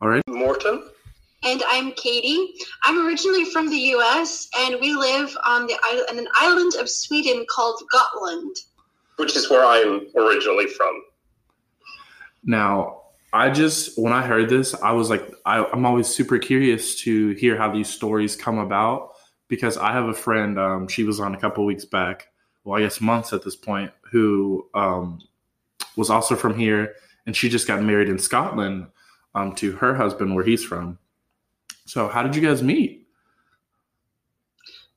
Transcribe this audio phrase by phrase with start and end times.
[0.00, 0.22] All right.
[0.26, 0.82] Marten.
[1.42, 2.54] And I'm Katie.
[2.84, 5.74] I'm originally from the US and we live on the
[6.10, 8.56] on an island of Sweden called Gotland.
[9.16, 11.02] Which is where I'm originally from.
[12.44, 17.00] Now, I just when I heard this, I was like, I, I'm always super curious
[17.02, 19.12] to hear how these stories come about
[19.48, 20.58] because I have a friend.
[20.58, 22.28] Um, she was on a couple weeks back,
[22.64, 25.20] well, I guess months at this point, who um,
[25.96, 26.94] was also from here,
[27.24, 28.88] and she just got married in Scotland
[29.36, 30.98] um, to her husband, where he's from.
[31.84, 33.06] So, how did you guys meet?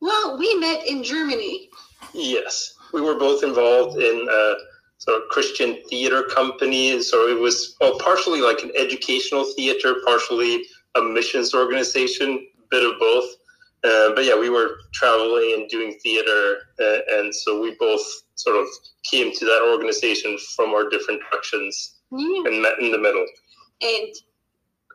[0.01, 1.69] Well, we met in Germany.
[2.13, 4.55] Yes, we were both involved in a
[4.97, 7.01] sort of Christian theater company.
[7.01, 12.99] So it was well, partially like an educational theater, partially a missions organization, bit of
[12.99, 13.25] both.
[13.83, 18.01] Uh, but yeah, we were traveling and doing theater, uh, and so we both
[18.35, 18.67] sort of
[19.09, 22.43] came to that organization from our different directions Yeah.
[22.45, 23.25] and met in the middle.
[23.81, 24.13] And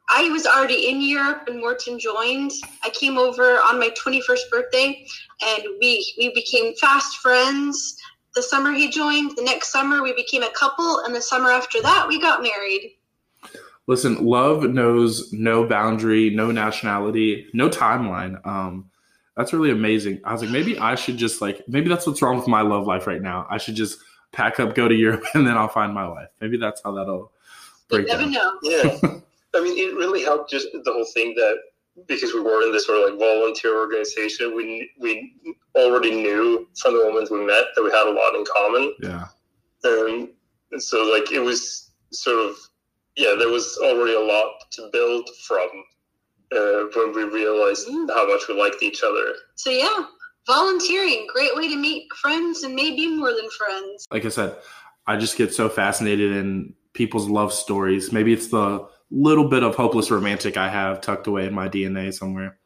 [0.08, 2.52] I was already in Europe and Marten joined.
[2.82, 5.06] I came over on my 21st birthday
[5.44, 7.97] and we we became fast friends.
[8.34, 11.80] The summer he joined, the next summer we became a couple and the summer after
[11.82, 12.97] that we got married.
[13.86, 18.44] Listen, love knows no boundary, no nationality, no timeline.
[18.47, 18.91] Um,
[19.36, 20.20] that's really amazing.
[20.25, 22.86] I was like, maybe I should just like, maybe that's what's wrong with my love
[22.86, 23.47] life right now.
[23.50, 23.98] I should just
[24.32, 26.28] pack up, go to Europe, and then I'll find my wife.
[26.41, 27.32] Maybe that's how that'll
[27.91, 28.32] You break never down.
[28.32, 28.58] know.
[28.62, 28.98] Yeah,
[29.55, 31.56] I mean, it really helped just the whole thing that
[32.08, 35.34] because we were in this sort of like volunteer organization, we we
[35.77, 38.94] already knew from the moment we met that we had a lot in common.
[39.00, 39.27] Yeah.
[39.84, 40.30] Um,
[40.72, 42.56] and so like it was sort of
[43.16, 45.69] yeah, there was already a lot to build from
[46.52, 48.08] uh, when we realized Mm.
[48.12, 49.34] how much we liked each other.
[49.55, 50.06] So yeah,
[50.47, 54.06] volunteering, great way to meet friends and maybe more than friends.
[54.10, 54.56] Like I said,
[55.06, 58.12] I just get so fascinated in people's love stories.
[58.12, 62.12] Maybe it's the little bit of hopeless romantic I have tucked away in my DNA
[62.12, 62.58] somewhere.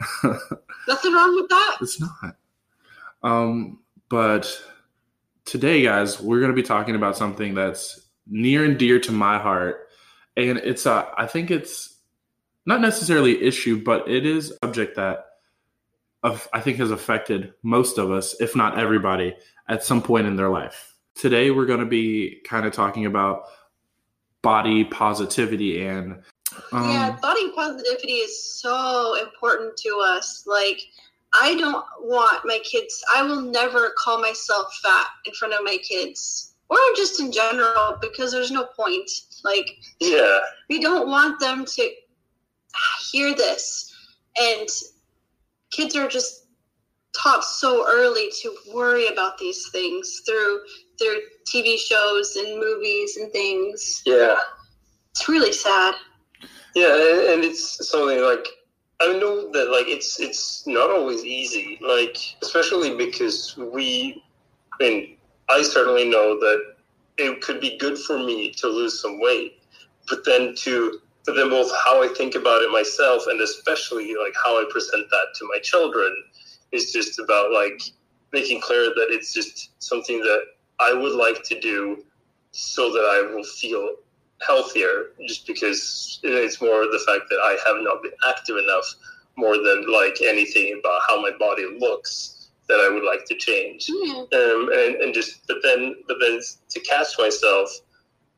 [0.22, 1.76] Nothing wrong with that.
[1.80, 2.36] It's not.
[3.22, 4.60] Um, but
[5.44, 9.38] today, guys, we're going to be talking about something that's near and dear to my
[9.38, 9.88] heart,
[10.36, 11.10] and it's a.
[11.16, 11.96] I think it's
[12.66, 15.24] not necessarily issue, but it is subject that
[16.22, 19.34] of, I think has affected most of us, if not everybody,
[19.68, 20.94] at some point in their life.
[21.14, 23.44] Today, we're going to be kind of talking about
[24.42, 26.22] body positivity and.
[26.72, 30.44] Um, yeah, body positivity is so important to us.
[30.46, 30.80] Like,
[31.40, 35.76] I don't want my kids, I will never call myself fat in front of my
[35.82, 39.10] kids or just in general because there's no point.
[39.44, 40.38] Like, Yeah,
[40.68, 41.90] we don't want them to
[43.10, 43.94] hear this.
[44.40, 44.68] And
[45.70, 46.46] kids are just
[47.16, 50.60] taught so early to worry about these things through
[50.98, 54.02] through TV shows and movies and things.
[54.04, 54.36] yeah.
[55.12, 55.94] It's really sad.
[56.74, 58.46] Yeah, and- and it's something like
[59.00, 64.22] I know that like it's it's not always easy, like especially because we,
[64.72, 65.16] I mean,
[65.48, 66.74] I certainly know that
[67.16, 69.60] it could be good for me to lose some weight,
[70.08, 74.34] but then to but then both how I think about it myself and especially like
[74.44, 76.10] how I present that to my children
[76.72, 77.80] is just about like
[78.32, 80.42] making clear that it's just something that
[80.80, 82.04] I would like to do
[82.52, 83.96] so that I will feel
[84.46, 88.86] healthier just because it's more the fact that I have not been active enough
[89.36, 93.88] more than like anything about how my body looks that I would like to change.
[93.88, 94.12] Yeah.
[94.32, 97.70] Um, and, and just, but then, but then to catch myself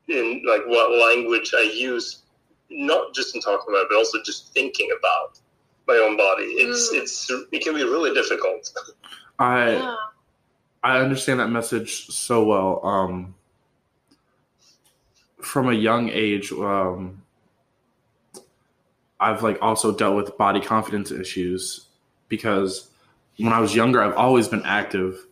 [0.07, 2.23] in like what language I use,
[2.69, 5.39] not just in talking about, it, but also just thinking about
[5.87, 6.43] my own body.
[6.45, 7.01] It's, Mm.
[7.01, 8.71] it's, it can be really difficult.
[9.39, 9.95] I Yeah.
[10.83, 12.85] I understand that message so well.
[12.85, 13.35] Um,
[15.41, 17.21] from a young age, um,
[19.19, 21.85] I've like also dealt with body confidence issues
[22.29, 22.89] because
[23.37, 25.25] when I was younger, I've always been active,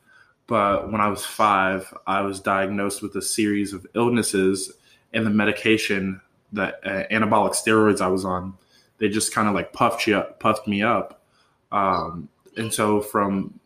[0.45, 4.71] but when I was five, I was diagnosed with a series of illnesses,
[5.13, 6.21] and the medication
[6.53, 8.53] that uh, anabolic steroids I was on,
[8.99, 11.23] they just kind of like puffed you up, puffed me up,
[11.71, 13.59] um, and so from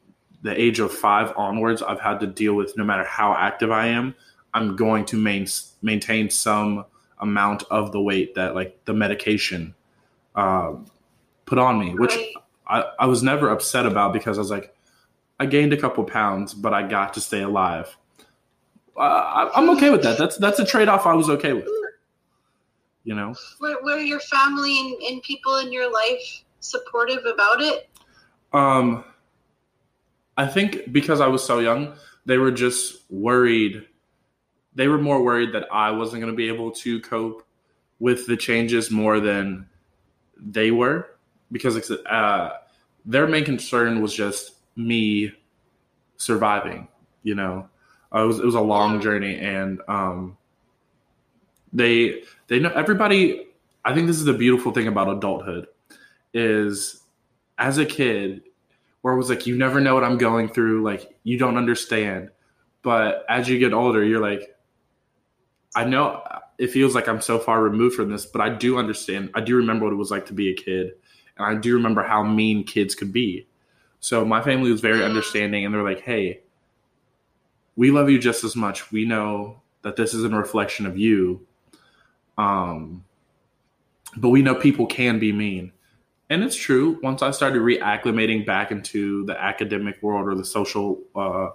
[0.43, 3.87] the age of five onwards, I've had to deal with no matter how active I
[3.87, 4.13] am,
[4.53, 5.47] I'm going to main,
[5.81, 6.85] maintain some
[7.19, 9.73] amount of the weight that like the medication
[10.35, 10.85] um,
[11.45, 12.33] put on me, which Right.
[12.67, 14.75] I, I was never upset about because I was like,
[15.39, 17.95] I gained a couple pounds, but I got to stay alive.
[18.95, 20.17] Uh, I, I'm okay with that.
[20.17, 21.67] That's that's a trade off I was okay with.
[23.05, 27.89] You know, Were, were your family and, and people in your life supportive about it?
[28.53, 29.03] Um,
[30.37, 31.93] I think because I was so young,
[32.25, 33.85] they were just worried.
[34.75, 37.45] They were more worried that I wasn't going to be able to cope
[37.99, 39.67] with the changes more than
[40.37, 41.09] they were
[41.51, 42.49] because uh,
[43.05, 45.31] their main concern was just me
[46.17, 46.87] surviving.
[47.21, 47.69] You know,
[48.13, 50.37] uh, it was it was a long journey, and um,
[51.71, 53.47] they they know everybody.
[53.85, 55.67] I think this is the beautiful thing about adulthood
[56.33, 57.01] is
[57.57, 58.41] as a kid
[59.03, 62.29] where it was like you never know what I'm going through, like you don't understand.
[62.83, 64.55] But as you get older, you're like,
[65.75, 66.23] I know
[66.57, 69.29] it feels like I'm so far removed from this, but I do understand.
[69.35, 70.93] I do remember what it was like to be a kid,
[71.37, 73.45] and I do remember how mean kids could be.
[73.99, 76.39] So my family was very understanding, and they're like, "Hey,
[77.75, 78.89] we love you just as much.
[78.93, 81.45] We know that this isn't a reflection of you,
[82.37, 83.03] um,
[84.15, 85.73] but we know people can be mean."
[86.29, 86.99] And it's true.
[87.03, 91.49] Once I started reacclimating back into the academic world or the social uh,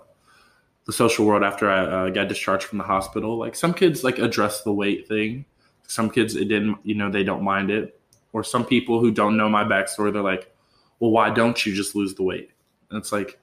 [0.88, 3.37] the social world after I uh, got discharged from the hospital.
[3.37, 5.44] Like some kids like address the weight thing.
[5.87, 8.00] Some kids it didn't, you know, they don't mind it.
[8.32, 10.53] Or some people who don't know my backstory, they're like,
[11.00, 12.50] "Well, why don't you just lose the weight?"
[12.91, 13.38] And it's like,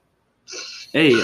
[0.92, 1.20] "Hey,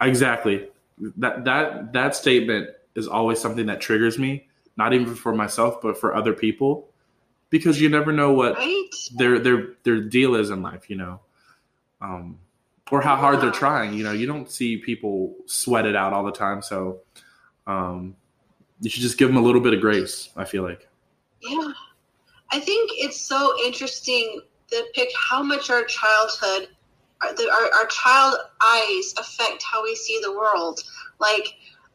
[0.00, 0.68] exactly."
[1.16, 5.98] That that that statement is always something that triggers me, not even for myself, but
[5.98, 6.89] for other people,
[7.50, 8.88] because you never know what right?
[9.16, 10.88] their their their deal is in life.
[10.88, 11.20] You know.
[12.00, 12.38] Um,
[12.90, 13.94] or how hard they're trying.
[13.94, 16.60] You know, you don't see people sweat it out all the time.
[16.62, 17.00] So
[17.66, 18.16] um,
[18.80, 20.88] you should just give them a little bit of grace, I feel like.
[21.40, 21.72] Yeah.
[22.50, 26.68] I think it's so interesting to pick how much our childhood,
[27.22, 30.82] our, our, our child eyes affect how we see the world.
[31.20, 31.46] Like,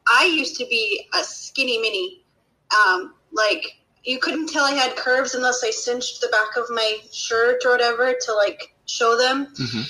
[0.07, 2.23] I used to be a skinny mini.
[2.71, 6.99] Um, like, you couldn't tell I had curves unless I cinched the back of my
[7.11, 9.47] shirt or whatever to like show them.
[9.47, 9.81] Mm-hmm.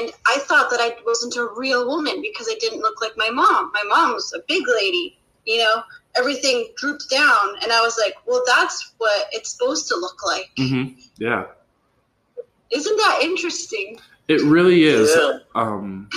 [0.00, 3.28] And I thought that I wasn't a real woman because I didn't look like my
[3.28, 3.72] mom.
[3.74, 5.82] My mom was a big lady, you know,
[6.16, 7.56] everything drooped down.
[7.62, 10.50] And I was like, well, that's what it's supposed to look like.
[10.56, 11.00] Mm-hmm.
[11.18, 11.46] Yeah.
[12.70, 13.98] Isn't that interesting?
[14.28, 15.14] It really is.
[15.14, 15.38] Yeah.
[15.54, 16.08] Um,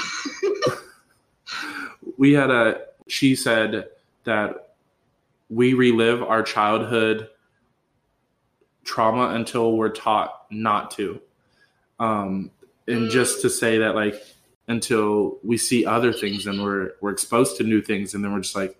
[2.17, 3.89] we had a, she said
[4.23, 4.75] that
[5.49, 7.29] we relive our childhood
[8.83, 11.21] trauma until we're taught not to.
[11.99, 12.51] Um,
[12.87, 14.15] and just to say that, like,
[14.67, 18.39] until we see other things and we're we're exposed to new things, and then we're
[18.39, 18.77] just like,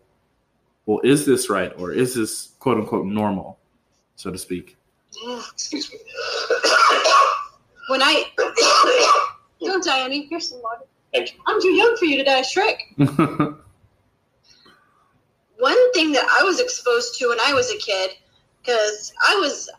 [0.86, 3.60] well, is this right or is this quote unquote normal,
[4.16, 4.78] so to speak?
[5.52, 6.00] Excuse me.
[7.90, 8.24] when I
[9.62, 10.28] don't die, Annie.
[10.30, 10.86] Here's some water.
[11.14, 11.40] Thank you.
[11.48, 12.78] I'm too young for you to die, Shrek.
[15.58, 18.12] One thing that I was exposed to when I was a kid,
[18.62, 19.70] because I was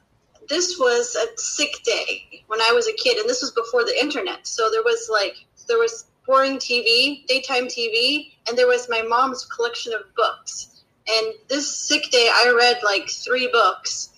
[0.51, 3.97] this was a sick day when I was a kid, and this was before the
[3.99, 4.47] internet.
[4.47, 5.37] So there was like
[5.69, 10.83] there was boring TV, daytime TV, and there was my mom's collection of books.
[11.09, 14.11] And this sick day, I read like three books,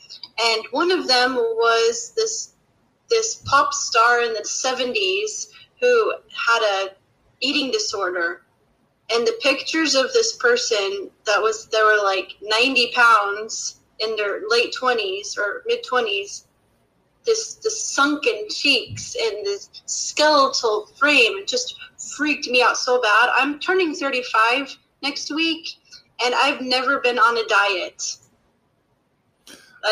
[0.43, 2.55] and one of them was this
[3.11, 5.49] this pop star in the '70s
[5.81, 6.95] who had a
[7.41, 8.43] eating disorder
[9.13, 14.41] and the pictures of this person that was they were like 90 pounds in their
[14.49, 16.45] late 20s or mid 20s
[17.25, 21.77] this the sunken cheeks and this skeletal frame just
[22.17, 23.31] freaked me out so bad.
[23.35, 25.69] I'm turning 35 next week
[26.25, 28.17] and i've never been on a diet.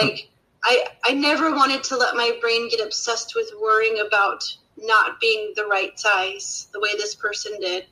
[0.01, 0.29] Like
[0.65, 4.45] i i never wanted to let my brain get obsessed with worrying about
[4.77, 7.87] not being the right size the way this person did.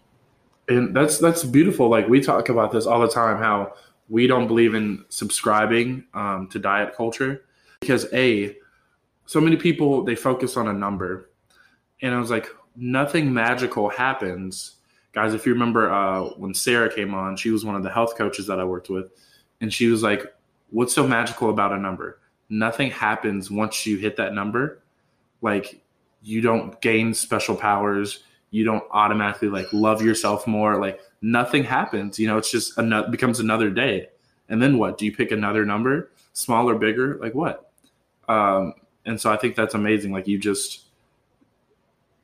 [0.68, 1.88] And that's that's beautiful.
[1.88, 3.72] Like we talk about this all the time how
[4.08, 7.44] we don't believe in subscribing um, to diet culture
[7.80, 8.56] because a
[9.26, 11.30] so many people they focus on a number.
[12.00, 14.76] And i was like nothing magical happens.
[15.12, 18.16] Guys if you remember uh, when sarah came on she was one of the health
[18.16, 19.10] coaches that i worked with.
[19.60, 20.32] And she was like
[20.70, 22.20] what's so magical about a number?
[22.50, 24.82] Nothing happens once you hit that number.
[25.42, 25.82] Like
[26.22, 32.18] you don't gain special powers you don't automatically like love yourself more like nothing happens.
[32.18, 34.08] You know, it's just another becomes another day.
[34.48, 34.98] And then what?
[34.98, 37.18] Do you pick another number, smaller, bigger?
[37.20, 37.70] Like what?
[38.28, 38.74] Um,
[39.04, 40.12] and so I think that's amazing.
[40.12, 40.86] Like you just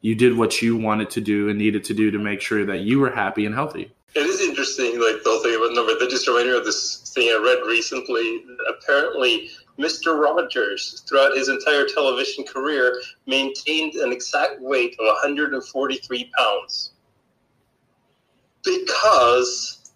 [0.01, 2.81] you did what you wanted to do and needed to do to make sure that
[2.81, 3.93] you were happy and healthy.
[4.15, 5.99] It is interesting, like the whole thing about number.
[5.99, 8.45] That just reminded me of this thing I read recently.
[8.69, 10.21] Apparently, Mr.
[10.21, 16.93] Rogers, throughout his entire television career, maintained an exact weight of 143 pounds
[18.65, 19.93] because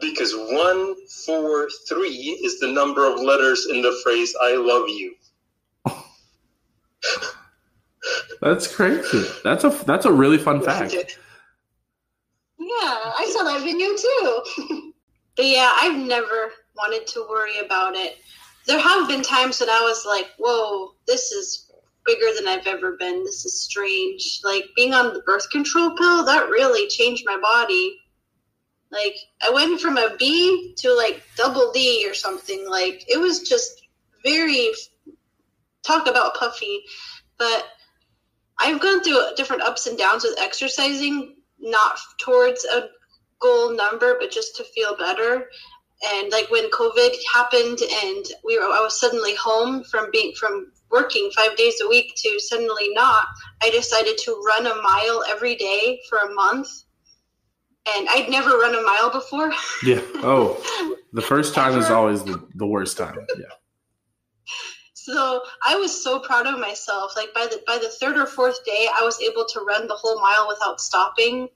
[0.00, 0.94] because one
[1.24, 5.14] four three is the number of letters in the phrase "I love you."
[8.40, 9.24] that's crazy.
[9.42, 11.18] That's a that's a really fun fact.
[12.64, 14.92] Yeah, I saw that video too.
[15.36, 18.16] but yeah, I've never wanted to worry about it.
[18.66, 21.70] there have been times when I was like, whoa, this is
[22.06, 23.22] bigger than I've ever been.
[23.22, 24.40] This is strange.
[24.44, 27.98] Like being on the birth control pill, that really changed my body.
[28.90, 29.16] Like
[29.46, 32.66] I went from a B to like double D or something.
[32.66, 33.88] Like it was just
[34.24, 34.70] very
[35.82, 36.80] talk about puffy.
[37.36, 37.66] But
[38.58, 42.88] I've gone through different ups and downs with exercising, not towards a
[43.40, 45.48] goal number, but just to feel better.
[46.12, 50.72] And like when covid happened and we were i was suddenly home from being from
[50.90, 53.26] working five days a week to suddenly not
[53.62, 56.68] i decided to run a mile every day for a month.
[57.96, 59.52] And i'd never run a mile before.
[59.84, 60.02] Yeah.
[60.16, 60.60] Oh
[61.12, 63.24] the first time is always the, the worst time.
[63.38, 63.44] Yeah
[65.04, 68.64] so i was so proud of myself like by the by the third or fourth
[68.64, 71.48] day i was able to run the whole mile without stopping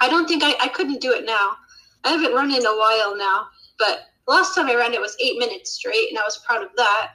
[0.00, 1.56] i don't think i, I couldn't do it now
[2.04, 3.46] I haven't run in a while now,
[3.78, 6.68] but last time I ran it was eight minutes straight, and I was proud of
[6.76, 7.12] that.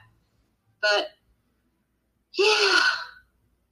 [0.82, 1.08] But
[2.36, 2.80] yeah,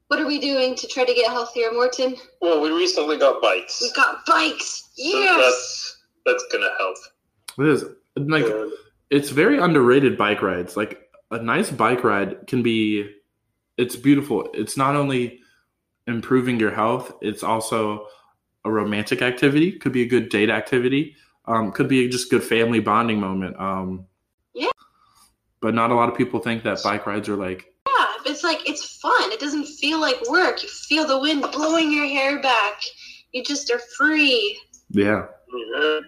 [0.06, 2.14] what are we doing to try to get healthier, Marten?
[2.40, 3.82] Well, we recently got bikes.
[3.82, 4.90] We got bikes.
[4.94, 5.36] So Yes.
[5.36, 6.96] that's that's gonna help.
[7.58, 7.84] it is
[8.16, 8.68] like Uh,
[9.10, 13.10] it's very underrated bike rides like a nice bike ride can be
[13.76, 15.40] it's beautiful it's not only
[16.06, 18.06] improving your health it's also
[18.64, 21.14] a romantic activity could be a good date activity
[21.46, 24.06] um, could be just good family bonding moment um,
[24.54, 24.70] Yeah.
[25.60, 28.68] but not a lot of people think that bike rides are like yeah, it's like
[28.68, 29.32] it's fun.
[29.32, 30.62] It doesn't feel like work.
[30.62, 32.80] You feel the wind blowing your hair back.
[33.32, 34.58] You just are free.
[34.90, 35.26] yeah
[35.74, 36.00] yeah.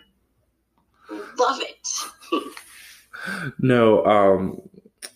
[1.39, 1.89] Love it.
[3.59, 4.63] No, um,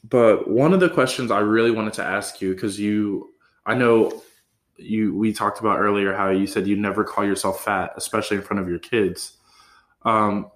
[0.08, 3.32] but one of the questions I really wanted to ask you because you,
[3.64, 4.22] I know
[4.76, 8.42] you, we talked about earlier how you said you never call yourself fat, especially in
[8.42, 9.38] front of your kids.
[10.02, 10.50] Um,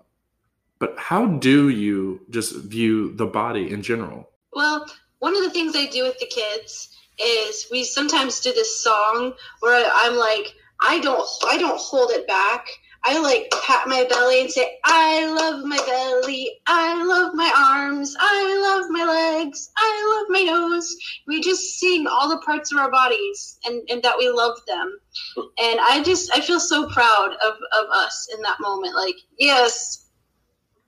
[0.79, 4.29] but how do you just view the body in general?
[4.53, 4.87] Well,
[5.21, 9.33] one of the things I do with the kids is we sometimes do this song
[9.61, 12.69] where I'm like, I don't, I don't hold it back.
[13.05, 16.61] I like pat my belly and say, I love my belly.
[16.67, 18.15] I love my arms.
[18.19, 19.71] I love my legs.
[19.77, 20.97] I love my nose.
[21.27, 24.99] We just sing all the parts of our bodies and, and that we love them.
[25.37, 28.95] And I just, I feel so proud of, of us in that moment.
[28.95, 30.07] Like, yes,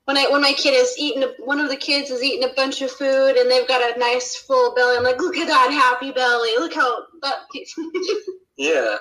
[0.04, 2.82] when I when my kid is eating, one of the kids is eating a bunch
[2.82, 4.96] of food and they've got a nice full belly.
[4.96, 6.50] I'm like, look at that happy belly.
[6.58, 7.46] Look how that.
[8.60, 8.96] Yeah,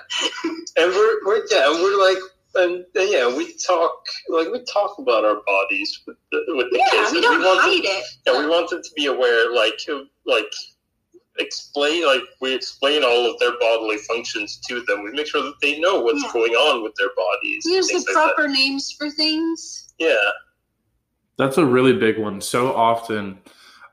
[0.78, 2.16] and we're, we're yeah, and we're like,
[2.56, 3.92] and, and yeah, we talk
[4.28, 7.12] like we talk about our bodies with the with the yeah, kids.
[7.12, 8.04] we don't want hide them, it.
[8.26, 10.50] yeah, we want them to be aware, like of- like
[11.38, 15.02] explain like we explain all of their bodily functions to them.
[15.04, 16.32] We make sure that they know what's Yeah.
[16.32, 17.62] going on with their bodies.
[17.64, 18.34] We use things the like that.
[18.34, 19.94] proper names for things.
[19.98, 20.14] Yeah,
[21.38, 22.40] That's a really big one.
[22.40, 23.38] So often,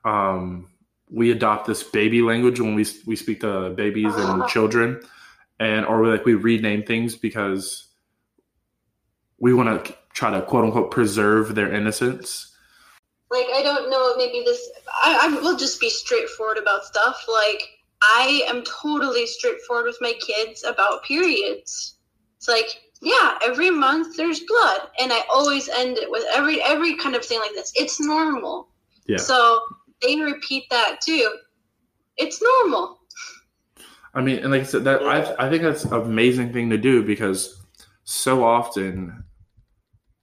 [0.06, 0.70] um,
[1.10, 5.02] we adopt this baby language when we we speak to babies and children,
[5.60, 7.87] and or we like we rename things because
[9.40, 12.56] we want to try to quote unquote preserve their innocence.
[13.30, 14.70] Like I don't know, maybe this.
[15.04, 17.26] I, I will just be straightforward about stuff.
[17.32, 17.62] Like
[18.02, 21.96] I am totally straightforward with my kids about periods.
[22.38, 26.96] It's like, yeah, every month there's blood, and I always end it with every every
[26.96, 27.72] kind of thing like this.
[27.76, 28.70] It's normal.
[29.08, 29.18] Yeah.
[29.18, 29.62] So
[30.02, 31.36] they repeat that too.
[32.18, 33.00] It's normal.
[34.14, 36.78] I mean, and like I said, that I I think that's an amazing thing to
[36.78, 37.62] do because
[38.04, 39.24] so often,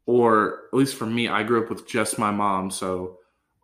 [0.06, 3.18] or at least for me, I grew up with just my mom, so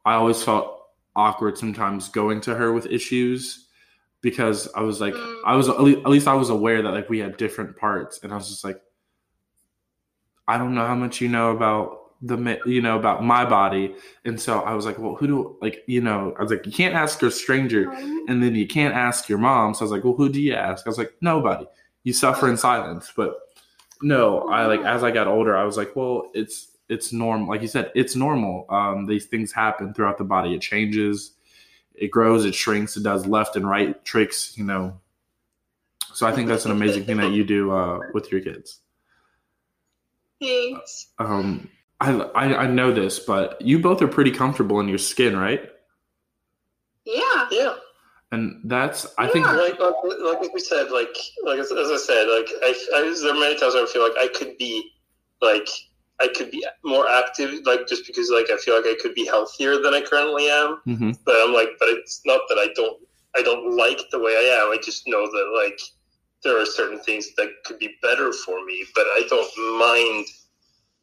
[0.04, 0.76] I always felt
[1.16, 3.66] awkward sometimes going to her with issues
[4.23, 5.40] because I was like, Mm.
[5.47, 8.37] I was at least, I was aware that like we had different parts, and I
[8.37, 8.80] was just like,
[10.49, 13.94] I don't know how much you know about the you know about my body,
[14.25, 16.35] and so I was like, well, who do like you know?
[16.38, 17.90] I was like, you can't ask a stranger
[18.28, 19.75] and then you can't ask your mom.
[19.75, 20.87] So I was like, well, who do you ask?
[20.87, 21.66] I was like, nobody.
[22.04, 23.12] You suffer in silence.
[23.16, 23.35] But
[24.02, 27.49] no, I like as I got older, I was like, well, it's it's normal.
[27.49, 28.66] Like you said, it's normal.
[28.69, 30.54] Um, these things happen throughout the body.
[30.54, 31.33] It changes,
[31.95, 34.57] it grows, it shrinks, it does left and right tricks.
[34.57, 35.00] You know.
[36.12, 38.80] So I think that's an amazing thing that you do uh, with your kids.
[40.40, 41.09] Thanks.
[41.19, 45.37] Um, I, I I know this, but you both are pretty comfortable in your skin,
[45.37, 45.71] right?
[47.04, 47.49] Yeah.
[47.50, 47.75] yeah.
[48.33, 49.95] And that's I think Like, like
[50.43, 53.59] like we said, like like as, as I said, like I, I there are many
[53.59, 54.93] times where I feel like I could be
[55.43, 55.69] like
[56.21, 59.27] I could be more active, like just because like I feel like I could be
[59.27, 60.81] healthier than I currently am.
[60.87, 61.19] Mhm.
[61.25, 62.99] But I'm like, but it's not that I don't
[63.37, 64.71] I don't like the way I am.
[64.71, 65.81] I just know that like
[66.45, 70.27] there are certain things that could be better for me, but I don't mind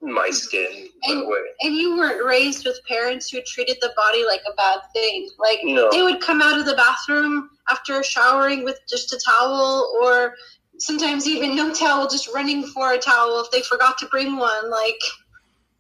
[0.02, 1.24] my skin And-
[1.62, 5.30] And you weren't raised with parents who treated the body like a bad thing.
[5.40, 5.90] Like No.
[5.92, 10.36] they would come out of the bathroom after showering with just a towel or
[10.80, 14.70] sometimes even no towel, just running for a towel if they forgot to bring one.
[14.70, 15.02] Like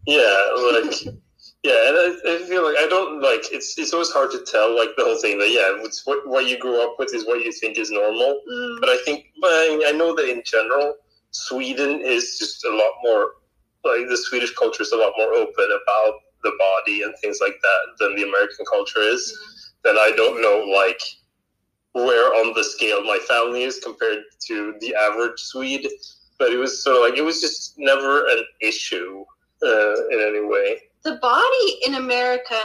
[0.07, 0.35] Yeah,
[0.73, 1.03] like
[1.63, 4.75] yeah, and I, I feel like I don't like it's it's always hard to tell
[4.75, 7.43] like the whole thing that yeah, it's what what you grew up with is what
[7.45, 8.41] you think is normal.
[8.49, 10.95] mm, But I think, but I, mean, I know that in general,
[11.31, 13.33] Sweden is just a lot more
[13.87, 16.13] like the Swedish culture is a lot more open about
[16.43, 19.73] the body and things like that than the American culture is.
[19.83, 21.01] Then I don't know like
[21.93, 25.87] where on the scale my family is compared to the average Swede.
[26.39, 29.25] But it was sort of like it was just never an issue
[29.63, 30.83] uh, in any way.
[31.03, 32.55] the body in America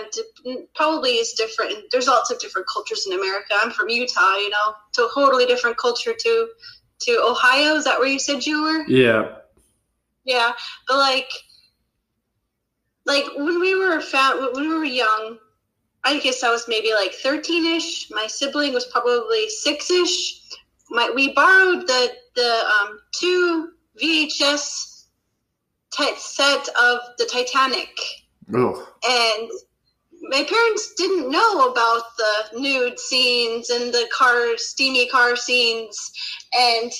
[0.75, 1.75] probably is different.
[1.91, 3.55] There's lots of different cultures in America.
[3.55, 6.49] I'm from Utah, you know, totally different culture to
[7.01, 7.77] to Ohio.
[7.77, 8.85] Is that where you said you were?
[8.89, 9.37] Yeah.
[10.25, 10.53] Yeah,
[10.89, 11.31] but like,
[13.07, 15.39] like when we were fat, when we were young,
[16.05, 18.11] I guess I was maybe like thirteen-ish.
[18.11, 20.41] My sibling was probably six-ish.
[20.91, 25.07] My we borrowed the the um, two VHS
[25.97, 27.91] type set of the Titanic,
[28.55, 28.89] Oh.
[29.05, 29.51] and
[30.23, 36.13] my parents didn't know about the nude scenes and the car steamy car scenes
[36.57, 36.93] and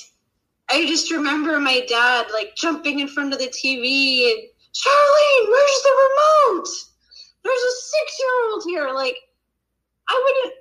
[0.69, 4.39] i just remember my dad like jumping in front of the tv and
[4.73, 5.93] charlene where's the
[6.49, 6.67] remote?
[7.43, 8.89] There's a six year old here.
[8.95, 9.17] Like
[10.09, 10.53] i wouldn't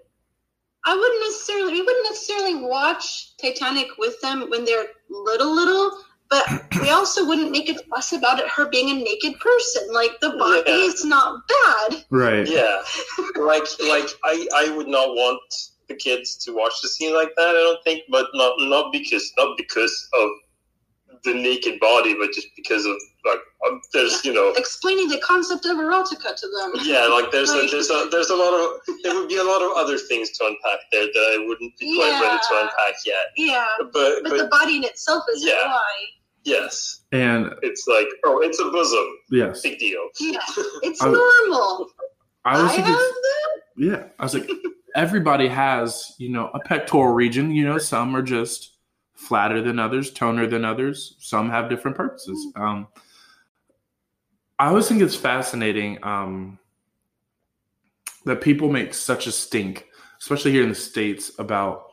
[0.84, 6.44] i wouldn't necessarily we wouldn't necessarily watch titanic with them when they're little little but
[6.80, 9.82] we also wouldn't make a fuss about it her being a naked person.
[9.92, 10.76] Like the body Yeah.
[10.86, 12.04] is not bad.
[12.10, 12.48] Right.
[12.48, 12.82] Yeah,
[13.36, 15.42] like like I I would not want
[15.92, 17.48] the kids to watch the scene like that.
[17.48, 20.28] I don't think, but not not because not because of
[21.24, 25.64] the naked body, but just because of like um, there's you know explaining the concept
[25.66, 26.72] of erotica to them.
[26.82, 29.62] yeah like there's a, there's a there's a lot of there would be a lot
[29.62, 33.26] of other things to unpack there that I wouldn't be quite ready to unpack yet.
[33.36, 35.66] Yeah, But but, but the body in itself is Yeah.
[35.66, 35.92] why.
[36.44, 40.02] yes, And it's like oh it's a bosom, yes, big deal.
[40.18, 40.38] Yeah,
[40.82, 41.90] it's I normal.
[42.44, 43.04] I I, was have thinking,
[43.76, 44.48] yeah, I was like,
[44.94, 47.50] everybody has, you know, a pectoral region.
[47.50, 48.76] You know, some are just
[49.14, 51.16] flatter than others, toner than others.
[51.18, 52.46] Some have different purposes.
[52.56, 52.88] Um,
[54.58, 56.58] I always think it's fascinating um,
[58.24, 59.86] that people make such a stink,
[60.20, 61.86] especially here in the states, about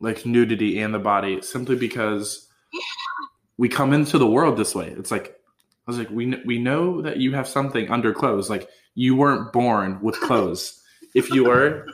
[0.00, 2.48] like nudity and the body, simply because
[3.56, 4.88] we come into the world this way.
[4.88, 5.40] It's like
[5.86, 8.48] I was like, we we know that you have something under clothes.
[8.48, 10.80] Like you weren't born with clothes.
[11.14, 11.86] If you were,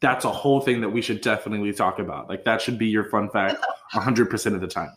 [0.00, 2.28] that's a whole thing that we should definitely talk about.
[2.28, 4.90] Like that should be your fun fact, hundred percent of the time.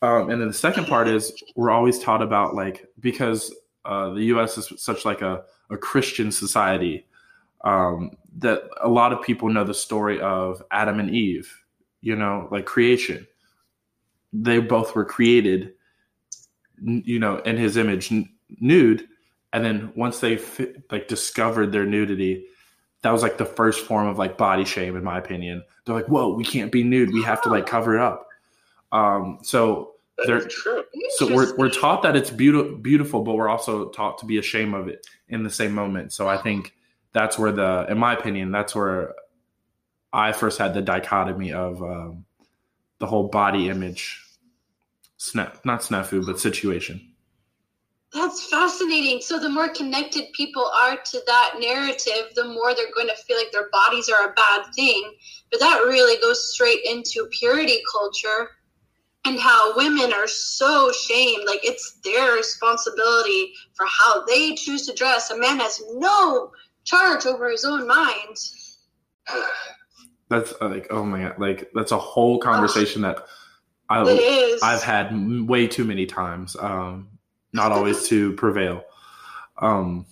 [0.00, 4.24] Um, and then the second part is we're always taught about like because uh, the
[4.24, 4.56] U.S.
[4.56, 7.06] is such like a, a Christian society
[7.64, 11.52] um, that a lot of people know the story of Adam and Eve.
[12.00, 13.26] You know, like creation.
[14.32, 15.72] They both were created,
[16.80, 18.28] you know, in His image, n-
[18.60, 19.08] nude,
[19.52, 22.46] and then once they fi- like discovered their nudity,
[23.02, 25.62] that was like the first form of like body shame, in my opinion.
[25.84, 27.12] They're like, "Whoa, we can't be nude.
[27.12, 28.26] We have to like cover it up."
[28.92, 29.92] Um, so
[30.26, 30.82] They're- true.
[31.16, 34.74] so we're, we're taught that it's beautiful beautiful but we're also taught to be ashamed
[34.74, 36.74] of it in the same moment so i think
[37.12, 39.14] that's where the in my opinion that's where
[40.12, 42.24] i first had the dichotomy of um,
[42.98, 44.24] the whole body image
[45.18, 47.00] snap not snafu but situation
[48.12, 49.20] That's fascinating.
[49.20, 53.36] So the more connected people are to that narrative, the more they're going to feel
[53.36, 55.12] like their bodies are a bad thing.
[55.50, 58.48] But that really goes straight into purity culture
[59.26, 61.44] and how women are so shamed.
[61.46, 65.30] Like it's their responsibility for how they choose to dress.
[65.30, 66.52] A man has no
[66.84, 68.36] charge over his own mind.
[70.30, 73.26] that's uh, like oh my god like that's a whole conversation that
[73.90, 74.62] i It is.
[74.62, 75.10] I've had
[75.48, 77.17] way too many times, um,
[77.52, 78.84] not always to prevail.
[79.58, 80.06] Um,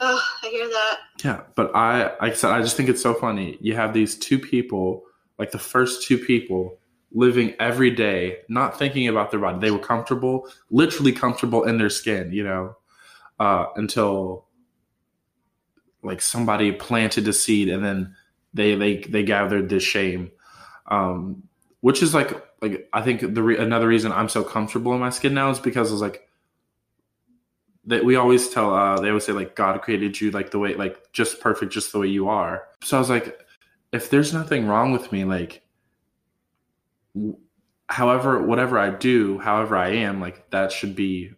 [0.00, 0.96] Oh, I hear that.
[1.24, 3.58] yeah, but I, like I said, I just think it's so funny.
[3.60, 5.02] You have these two people,
[5.38, 6.78] like the first two people,
[7.10, 9.58] living every day, not thinking about their body.
[9.58, 12.76] They were comfortable, literally comfortable in their skin, you know,
[13.40, 14.46] uh, until
[16.02, 18.14] like somebody planted a seed, and then
[18.54, 20.30] they they they gathered this shame,
[20.86, 21.42] um,
[21.80, 25.10] which is like like I think the re- another reason I'm so comfortable in my
[25.10, 26.27] skin now is because I was like
[27.88, 30.74] that we always tell uh they always say like God created you like the way
[30.74, 32.64] like just perfect just the way you are.
[32.84, 33.40] So I was like
[33.92, 35.62] if there's nothing wrong with me like
[37.88, 41.32] however whatever I do, however I am, like that should be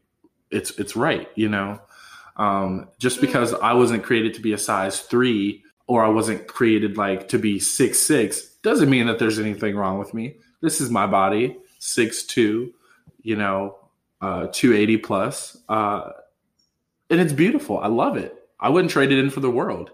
[0.50, 1.80] it's it's right, you know.
[2.36, 3.26] Um, just Mm-hmm.
[3.26, 7.38] because I wasn't created to be a size three or I wasn't created like to
[7.38, 10.36] be six six doesn't mean that there's anything wrong with me.
[10.60, 12.72] This is my body, six two,
[13.22, 13.76] you know,
[14.20, 16.10] uh, two eighty plus, uh,
[17.10, 17.78] and it's beautiful.
[17.78, 18.36] I love it.
[18.60, 19.90] I wouldn't trade it in for the world.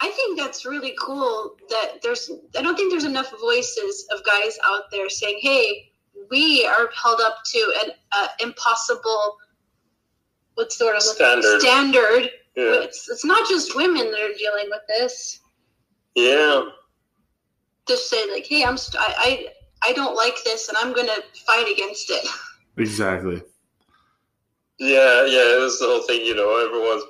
[0.00, 4.58] I think that's really cool that there's I don't think there's enough voices of guys
[4.64, 5.92] out there saying, "Hey,
[6.30, 9.36] we are held up to an uh, impossible
[10.54, 11.60] what's sort of I'm looking for?
[11.60, 11.60] Standard.
[11.60, 12.82] standard." Yeah.
[12.82, 15.40] It's, it's not just women that are dealing with this.
[16.16, 16.64] Yeah.
[17.86, 21.22] Just say like, "Hey, I'm st- I, I I don't like this, and I'm gonna
[21.46, 22.26] fight against it."
[22.78, 23.42] Exactly.
[24.82, 26.26] Yeah, yeah, it was the whole thing.
[26.26, 27.04] You know, everyone's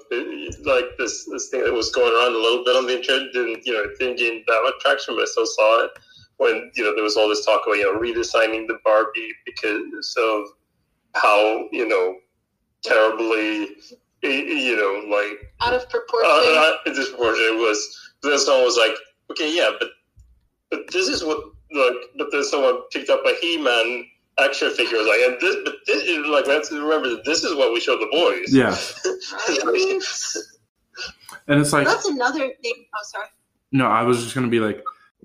[0.66, 3.32] like this this thing that was going around a little bit on the internet.
[3.32, 3.85] Didn't you know?
[3.98, 5.90] Didn't gain that much traction, but I still saw it
[6.37, 10.14] when you know there was all this talk about you know redesigning the Barbie because
[10.18, 10.48] of
[11.14, 12.16] how you know
[12.82, 13.68] terribly
[14.22, 16.30] you know like Out of proportion.
[16.30, 17.98] uh, disproportionate it was.
[18.22, 18.96] Then someone was like,
[19.30, 19.88] okay, yeah, but
[20.70, 21.38] but this is what
[21.72, 21.96] like.
[22.18, 24.04] But then someone picked up a He-Man
[24.42, 27.55] action figure was like, and this, but this is like, let's remember that this is
[27.57, 28.52] what we show the boys.
[28.52, 28.76] Yeah.
[31.48, 32.74] And it's like That's another thing.
[32.94, 33.26] Oh, sorry.
[33.72, 34.85] No, I was just going to be like,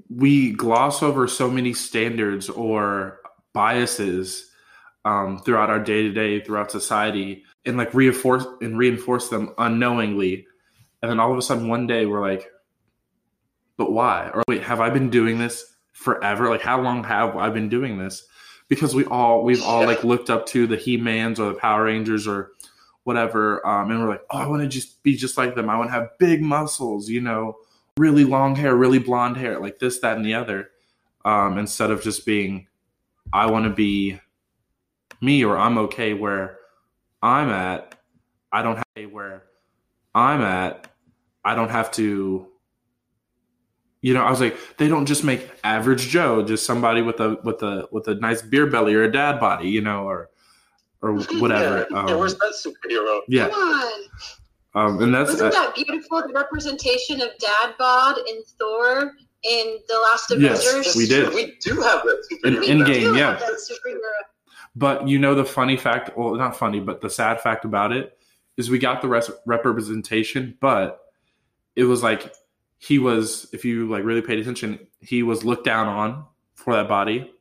[0.10, 3.19] we gloss over so many standards or
[3.53, 4.49] biases
[5.06, 10.45] um, throughout our day to day, throughout society, and like reinforce and reinforce them unknowingly,
[11.01, 12.49] and then all of a sudden one day we're like,
[13.77, 14.30] but why?
[14.34, 16.49] Or wait, have I been doing this forever?
[16.49, 18.25] Like, how long have I been doing this?
[18.69, 21.86] Because we all we've all like looked up to the He Mans or the Power
[21.86, 22.51] Rangers or
[23.03, 25.69] whatever, um, and we're like, oh, I want to just be just like them.
[25.69, 27.56] I want to have big muscles, you know,
[27.95, 30.71] really long hair, really blonde hair, like this, that, and the other.
[31.23, 32.67] Um, instead of just being,
[33.32, 34.19] I want to be
[35.21, 36.58] me or I'm okay where
[37.21, 37.95] I'm at.
[38.51, 39.43] I don't have where
[40.13, 40.91] I'm at.
[41.43, 42.47] I don't have to.
[44.01, 47.38] You know, I was like, they don't just make average Joe, just somebody with a
[47.43, 50.29] with a with a nice beer belly or a dad body, you know, or
[51.01, 51.88] or whatever.
[51.89, 53.21] Yeah, um, yeah, where's that superhero?
[53.27, 54.01] yeah, Come on.
[54.75, 56.21] um, and that's Wasn't uh, that beautiful?
[56.27, 60.95] The representation of Dad Bod in Thor in the Last Yes, Avengers.
[60.95, 61.33] we did.
[61.33, 62.67] We do have that In- superhero.
[62.67, 63.31] in game, yeah.
[63.31, 63.99] have that superhero.
[64.75, 68.17] But you know the funny fact, well, not funny, but the sad fact about it
[68.57, 70.99] is we got the res- representation, but
[71.75, 72.33] it was like
[72.80, 76.88] he was, if you like really paid attention, he was looked down on for that
[76.88, 77.32] body,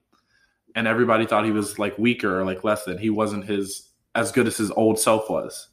[0.75, 2.99] and everybody thought he was like weaker or like less than.
[2.99, 5.69] He wasn't his as good as his old self was.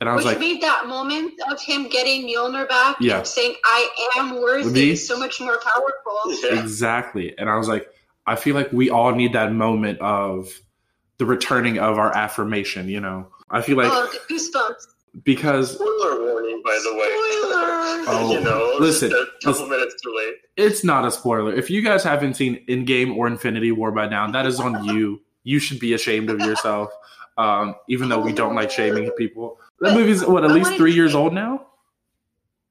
[0.00, 3.18] And I was Which like, made that moment of him getting Mjolnir back Yeah.
[3.18, 4.96] and saying, I am worthy Me?
[4.96, 6.58] so much more powerful.
[6.58, 7.36] Exactly.
[7.38, 7.88] And I was like,
[8.26, 10.60] I feel like we all need that moment of
[11.16, 12.90] the returning of our affirmation.
[12.90, 14.86] You know, I feel like oh, goosebumps.
[15.24, 17.00] Because Spoiler warning, by the way.
[17.40, 17.66] Spoiler.
[18.08, 20.34] Oh, you know, listen, a couple minutes too late.
[20.56, 21.54] it's not a spoiler.
[21.54, 25.20] If you guys haven't seen Endgame or Infinity War by now, that is on you.
[25.44, 26.90] You should be ashamed of yourself.
[27.38, 29.58] Um, even though we don't like shaming people.
[29.80, 31.66] That But movie's what at I least three years say- old now.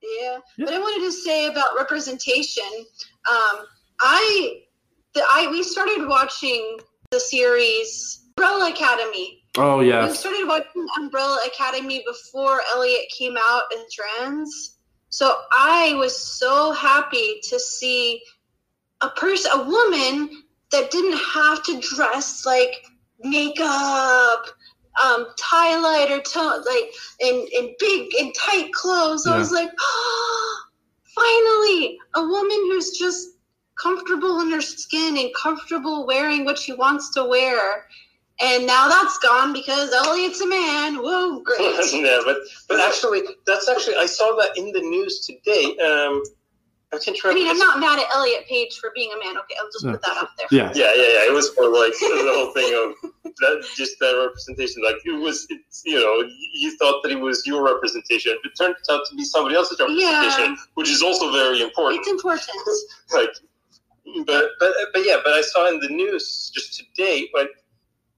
[0.01, 0.39] Yeah.
[0.57, 0.65] Yeah.
[0.65, 2.63] But I wanted to say about representation.
[3.29, 3.65] Um,
[4.01, 4.61] I,
[5.13, 6.79] the, I, we started watching
[7.11, 9.41] the series Umbrella Academy.
[9.57, 14.77] Oh We yes, started watching Umbrella Academy before Elliot came out as trans.
[15.09, 18.21] So I was so happy to see
[19.01, 22.85] a person, a woman that didn't have to dress like
[23.19, 24.45] makeup,
[25.03, 29.27] um, highlight or tone, like in, in big and tight clothes.
[29.27, 30.63] I was like, oh,
[31.15, 33.29] finally, a woman who's just
[33.81, 37.85] comfortable in her skin and comfortable wearing what she wants to wear.
[38.41, 40.97] And now that's gone because Elliot's a man.
[40.97, 41.61] Whoa, great.
[41.93, 45.77] yeah, but but actually, that's actually I saw that in the news today.
[45.77, 46.21] Um,
[46.93, 49.37] I can't I mean, I'm not mad at Elliot Page for being a man.
[49.37, 49.91] Okay, I'll just Yeah.
[49.93, 50.47] put that out there.
[50.51, 51.27] yeah, Yeah, yeah, yeah.
[51.27, 52.71] It was more like the whole thing
[53.03, 54.83] of that, just that representation.
[54.83, 58.75] Like it was, it's, you know, you thought that it was your representation, it turned
[58.91, 61.99] out to be somebody else's representation, which is also very important.
[62.01, 62.49] It's important.
[63.13, 63.29] like
[64.25, 67.49] but but but yeah but i saw in the news just today like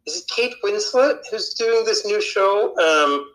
[0.08, 3.32] is it kate winslet who's doing this new show um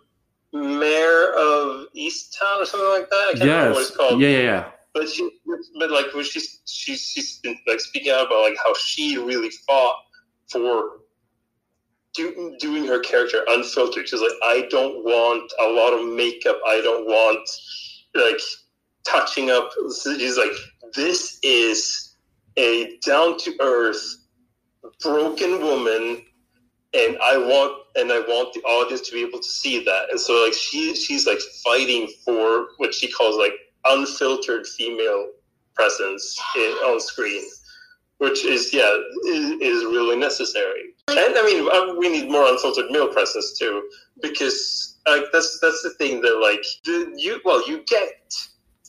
[0.52, 3.28] mare of easttown or something like that?
[3.28, 4.20] I can't remember what yes, it's called.
[4.20, 4.70] Yeah, yeah, yeah.
[4.94, 5.30] but she
[5.78, 9.50] but like when she's she's she's been like speaking out about like how she really
[9.66, 9.96] fought
[10.50, 11.00] for
[12.14, 14.08] do, doing her character unfiltered.
[14.08, 16.58] She's like i don't want a lot of makeup.
[16.66, 17.48] I don't want
[18.14, 18.40] like
[19.06, 19.70] touching up.
[20.02, 20.52] She's like
[20.94, 22.16] this is
[22.58, 24.18] a down to earth
[25.00, 26.22] broken woman
[26.94, 30.10] and I want and I want the audience to be able to see that.
[30.10, 35.30] And so like she she's like fighting for what she calls like unfiltered female
[35.74, 37.42] presence in, on screen,
[38.18, 38.94] which is yeah
[39.26, 40.94] is, is really necessary.
[41.08, 43.88] And I mean uh, we need more unfiltered male presence too
[44.20, 48.34] because like that's that's the thing that like the, you well you get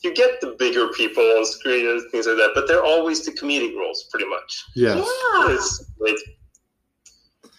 [0.02, 3.32] you get the bigger people on screen and things like that, but they're always the
[3.32, 4.64] comedic roles pretty much.
[4.74, 4.98] Yes.
[4.98, 5.54] Yeah.
[5.54, 6.18] It's like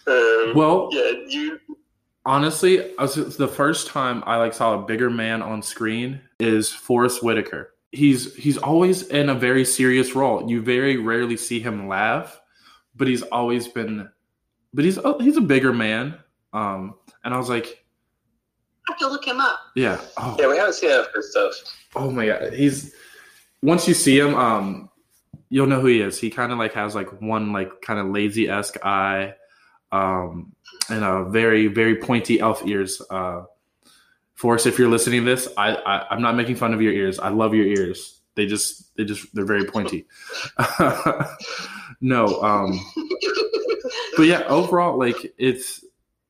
[0.06, 1.60] um, Well, yeah, you
[2.26, 7.22] honestly, was, the first time I like saw a bigger man on screen is Forest
[7.22, 7.72] Whitaker.
[7.92, 10.50] He's he's always in a very serious role.
[10.50, 12.38] You very rarely see him laugh,
[12.94, 14.10] but he's always been.
[14.74, 16.18] But he's oh, he's a bigger man.
[16.52, 17.84] Um, and I was like,
[18.88, 19.60] I have to look him up.
[19.76, 21.54] yeah, oh, yeah, we haven't seen that for stuff.
[21.94, 22.94] oh my god, he's.
[23.62, 24.90] Once you see him, um,
[25.48, 26.20] you'll know who he is.
[26.20, 29.34] He kind of like has like one like kind of lazy esque eye,
[29.92, 30.52] um,
[30.88, 33.00] and a very very pointy elf ears.
[33.10, 33.44] Uh,
[34.34, 37.18] Forest, if you're listening to this, I, I I'm not making fun of your ears.
[37.18, 38.20] I love your ears.
[38.34, 40.06] They just they just they're very pointy.
[42.00, 42.78] no, um,
[44.16, 45.84] but yeah, overall, like it's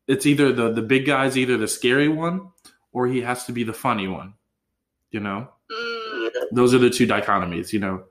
[0.07, 2.49] it's either the the big guy's either the scary one
[2.93, 4.35] or he has to be the funny one.
[5.11, 7.73] You know, Mm, those are the two dichotomies.
[7.73, 8.05] You know,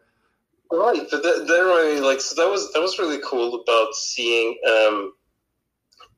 [0.71, 4.57] Right, but that, that really like so that was that was really cool about seeing
[4.67, 5.13] um,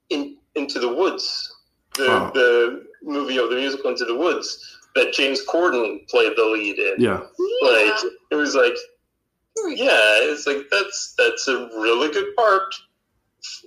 [0.10, 1.54] in Into the Woods,
[1.96, 2.32] the Wow.
[2.34, 6.96] the movie of the musical Into the Woods that James Corden played the lead in.
[6.98, 7.22] yeah,
[7.62, 7.70] yeah.
[7.70, 8.76] Like it was like
[9.70, 12.74] yeah, it's like that's that's a really good part.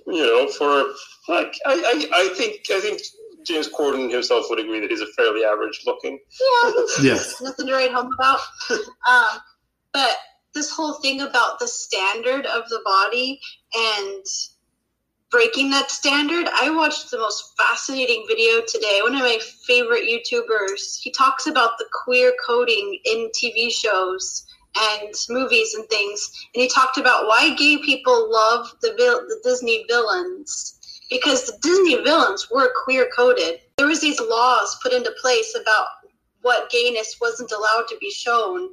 [0.07, 0.83] You know, for
[1.27, 1.73] like I,
[2.13, 3.01] I, I think I think
[3.45, 6.19] James Corden himself would agree that he's a fairly average looking.
[6.63, 6.71] Yeah.
[7.01, 8.39] yes, nothing to write home about.
[9.09, 9.39] Um,
[9.93, 10.15] but
[10.53, 13.39] this whole thing about the standard of the body
[13.75, 14.23] and
[15.31, 18.99] breaking that standard, I watched the most fascinating video today.
[19.01, 20.99] One of my favorite YouTubers.
[21.01, 24.45] He talks about the queer coding in TV shows
[24.77, 29.39] and movies and things, and he talked about why gay people love the vil- the
[29.43, 30.77] Disney villains
[31.09, 33.59] because the Disney villains were queer coded.
[33.77, 35.87] There was these laws put into place about
[36.41, 38.69] what gayness wasn't allowed to be shown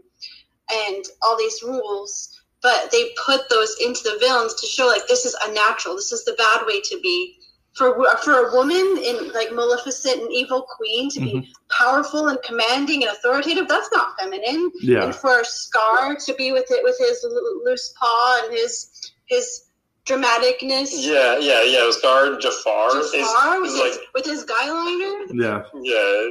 [0.70, 5.24] and all these rules but they put those into the villains to show like this
[5.24, 5.96] is unnatural.
[5.96, 7.36] This is the bad way to be.
[7.74, 7.94] For
[8.24, 11.50] for a woman in like maleficent and evil queen to be mm-hmm.
[11.70, 14.72] powerful and commanding and authoritative that's not feminine.
[14.80, 17.24] Yeah, and for scar to be with it with his
[17.64, 19.68] loose paw and his his
[20.06, 20.88] dramaticness.
[20.92, 21.88] Yeah, yeah, yeah.
[21.92, 22.98] Scar was Gar Jafar.
[22.98, 25.26] is- Jafar with is his, like with his guy liner.
[25.32, 26.30] Yeah, yeah,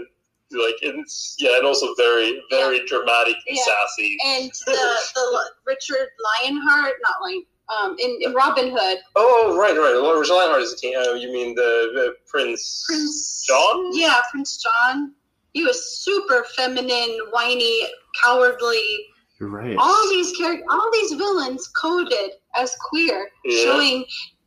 [0.52, 3.64] like it's yeah, and also very very dramatic and Yeah.
[3.64, 4.18] sassy.
[4.26, 6.08] and the the Richard
[6.42, 7.44] Lionheart, not Lion,
[7.76, 10.00] um, in, in Robin Hood, Oh right, right.
[10.02, 10.96] Well, Rachel Lionheart is a teen.
[10.98, 12.86] Uh, you mean the, the Prince?
[12.88, 13.90] Prince John?
[13.94, 15.14] Yeah, Prince John.
[15.54, 17.82] He was super feminine, whiny,
[18.24, 18.80] cowardly.
[19.40, 19.76] you're right.
[19.78, 23.64] All these characters, all these villains coded as queer, Yeah.
[23.64, 24.06] showing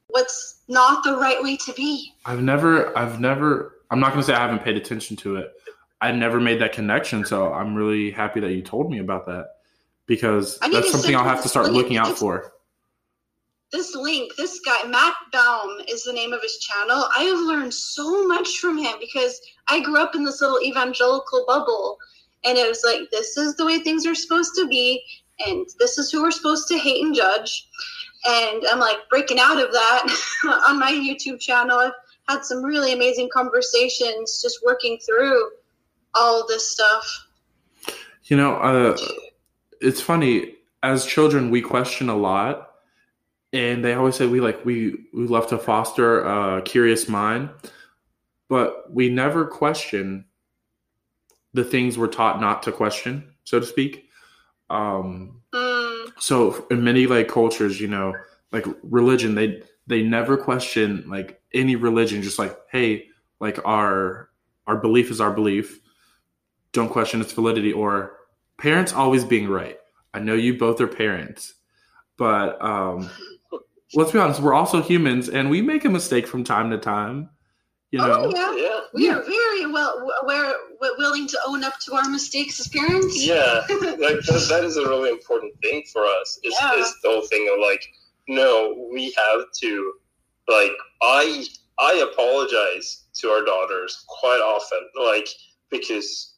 [0.09, 2.13] what's not the right way to be.
[2.25, 3.77] I've never, I've never.
[3.91, 5.53] I'm not gonna say I haven't paid attention to it.
[6.01, 9.49] I never made that connection, so I'm really happy that you told me about that
[10.07, 12.53] because that's something I'll have to start looking out for.
[13.71, 17.07] This link, this guy, Matt Baum is the name of his channel.
[17.17, 21.45] I have learned so much from him because I grew up in this little evangelical
[21.47, 21.97] bubble.
[22.45, 25.01] And it was like, this is the way things are supposed to be.
[25.47, 27.69] And this is who we're supposed to hate and judge.
[28.27, 31.79] And I'm like breaking out of that on my YouTube channel.
[31.79, 31.93] I've
[32.29, 35.51] had some really amazing conversations just working through
[36.15, 37.27] all this stuff.
[38.25, 38.97] You know, uh,
[39.81, 40.55] it's funny.
[40.83, 42.71] As children, we question a lot,
[43.53, 47.51] and they always say we like we we love to foster a curious mind,
[48.49, 50.25] but we never question
[51.53, 54.09] the things we're taught not to question, so to speak.
[54.71, 58.15] Um, Mm, so in many like cultures, you know,
[58.53, 62.23] like religion, they they never question like any religion.
[62.23, 63.07] Just like, hey,
[63.41, 64.31] like our
[64.67, 65.80] our belief is our belief.
[66.73, 67.73] Don't question its validity.
[67.73, 68.17] Or
[68.59, 69.79] parents always being right.
[70.15, 71.55] I know you both are parents,
[72.17, 73.09] but um,
[73.95, 77.31] let's be honest, we're also humans, and we make a mistake from time to time.
[77.93, 78.63] You know, oh, yeah.
[78.63, 79.17] Yeah, We Yeah.
[79.19, 80.53] are very well aware,
[80.99, 83.21] willing to own up to our mistakes as parents.
[83.21, 83.65] yeah.
[83.69, 86.39] like that, that is a really important thing for us.
[86.45, 86.75] Is, Yeah.
[86.77, 87.85] is the whole thing of like,
[88.29, 89.93] no, we have to,
[90.49, 90.71] like,
[91.03, 91.45] I
[91.81, 95.27] I apologize to our daughters quite often, like
[95.71, 96.30] because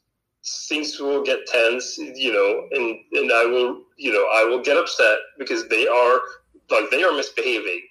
[0.44, 4.76] things will get tense, you know, and and I will, you know, I will get
[4.76, 6.20] upset because they are
[6.70, 7.82] like they are misbehaving,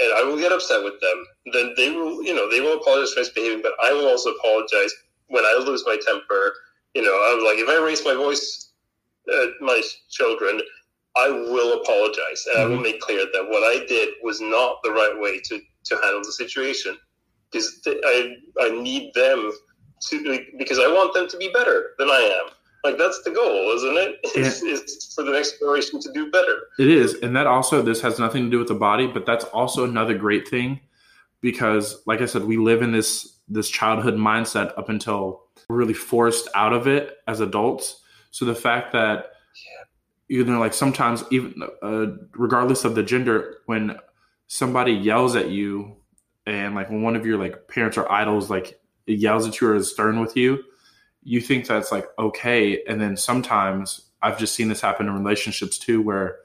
[0.00, 3.12] and I will get upset with them, then they will, you know, they will apologize
[3.12, 4.92] for misbehaving, but I will also apologize
[5.28, 6.52] when I lose my temper.
[6.94, 8.72] You know, I'm like, if I raise my voice
[9.28, 10.60] at my children,
[11.16, 12.58] I will apologize and.
[12.58, 12.82] I will mm-hmm.
[12.82, 16.32] make clear that what I did was not the right way to, to handle the
[16.32, 16.96] situation
[17.50, 19.50] because I, I need them
[20.00, 22.52] to, because I want them to be better than I am.
[22.84, 24.20] Like that's the goal, isn't it?
[24.36, 26.54] Is, is for the next generation to do better.
[26.78, 29.44] It is, and that also this has nothing to do with the body, but that's
[29.46, 30.78] also another great thing
[31.40, 35.94] because, like I said, we live in this this childhood mindset up until we're really
[35.94, 38.02] forced out of it as adults.
[38.30, 39.32] So the fact that
[40.28, 43.98] you know, like sometimes even uh, regardless of the gender, when
[44.48, 45.96] somebody yells at you,
[46.46, 49.74] and like when one of your like parents or idols like yells at you or
[49.74, 50.62] is stern with you
[51.22, 52.82] you think that's like okay.
[52.84, 56.38] And then sometimes i've just seen this happen in relationships too where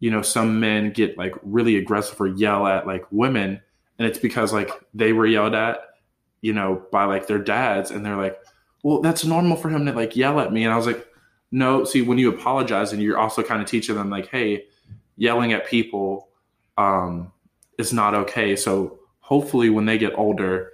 [0.00, 3.60] you know some men get like really aggressive or yell at like women
[3.98, 5.78] and it's because like they were yelled at
[6.40, 8.36] you know by like their dads and they're like
[8.82, 10.64] well that's normal for him to like yell at me.
[10.64, 11.06] And i was like
[11.52, 14.64] no see when you apologize and you're also kind of teaching them like hey
[15.16, 16.28] yelling at people
[16.76, 17.30] um
[17.78, 18.56] is not okay.
[18.56, 20.72] So hopefully when they get older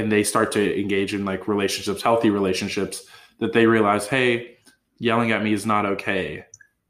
[0.00, 3.06] and they start to engage in like relationships, healthy relationships,
[3.38, 4.56] that they realize, hey,
[4.98, 6.44] yelling at me is not okay.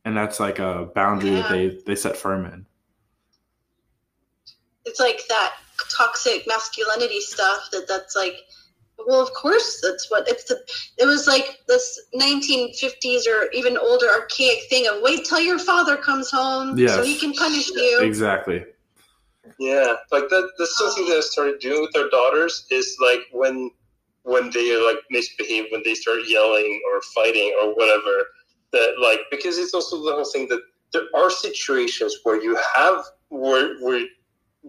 [0.04, 1.42] And that's like a boundary yeah.
[1.42, 2.66] that they, they set firm in.
[4.84, 5.54] It's like that
[5.96, 8.36] toxic masculinity stuff that that's like,
[9.06, 10.60] well, of course, that's what it's the.
[10.98, 15.96] It was like this 1950s or even older archaic thing of wait till your father
[15.96, 16.94] comes home yes.
[16.94, 18.00] so he can punish you.
[18.02, 18.64] Exactly.
[19.58, 20.50] Yeah, like that.
[20.58, 22.66] That's something that I started doing with our daughters.
[22.70, 23.70] Is like when
[24.22, 28.26] when they like misbehave, when they start yelling or fighting or whatever.
[28.72, 30.60] That like because it's also the whole thing that
[30.92, 34.04] there are situations where you have where where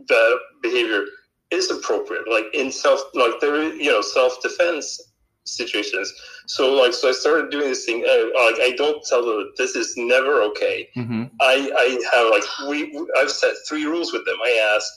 [0.07, 1.05] the behavior
[1.51, 5.10] is appropriate, like in self, like there, you know, self defense
[5.51, 6.13] situations.
[6.47, 8.03] So like, so I started doing this thing.
[8.03, 10.89] Uh, like, I don't tell them this is never okay.
[10.95, 11.23] Mm-hmm.
[11.39, 14.37] I I have like we I've set three rules with them.
[14.43, 14.87] I ask,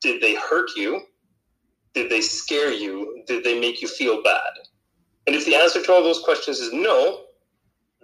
[0.00, 1.02] did they hurt you?
[1.94, 3.22] Did they scare you?
[3.26, 4.52] Did they make you feel bad?
[5.26, 7.24] And if the answer to all those questions is no,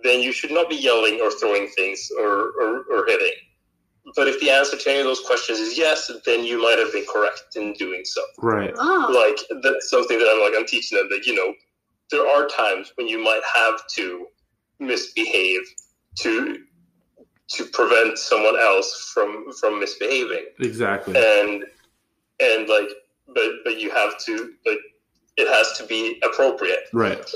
[0.03, 3.33] then you should not be yelling or throwing things or, or, or hitting.
[4.17, 6.93] But if the answer to any of those questions is yes, then you might have
[6.93, 8.21] been correct in doing so.
[8.39, 8.73] Right.
[8.77, 9.11] Oh.
[9.11, 11.55] Like that's something that I'm like I'm teaching them that you know
[12.11, 14.27] there are times when you might have to
[14.79, 15.63] misbehave
[16.21, 16.65] to
[17.49, 20.47] to prevent someone else from from misbehaving.
[20.61, 21.15] Exactly.
[21.17, 21.65] And
[22.41, 22.89] and like
[23.29, 24.77] but but you have to but
[25.37, 26.85] it has to be appropriate.
[26.93, 27.31] Right.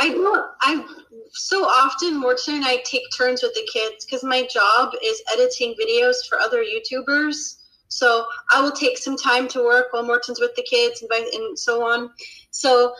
[0.00, 0.46] I don't.
[0.62, 0.84] I
[1.32, 5.74] so often Marten and I take turns with the kids because my job is editing
[5.80, 7.56] videos for other YouTubers.
[7.88, 11.58] So I will take some time to work while Marten's with the kids and, and
[11.58, 12.10] so on.
[12.50, 12.94] So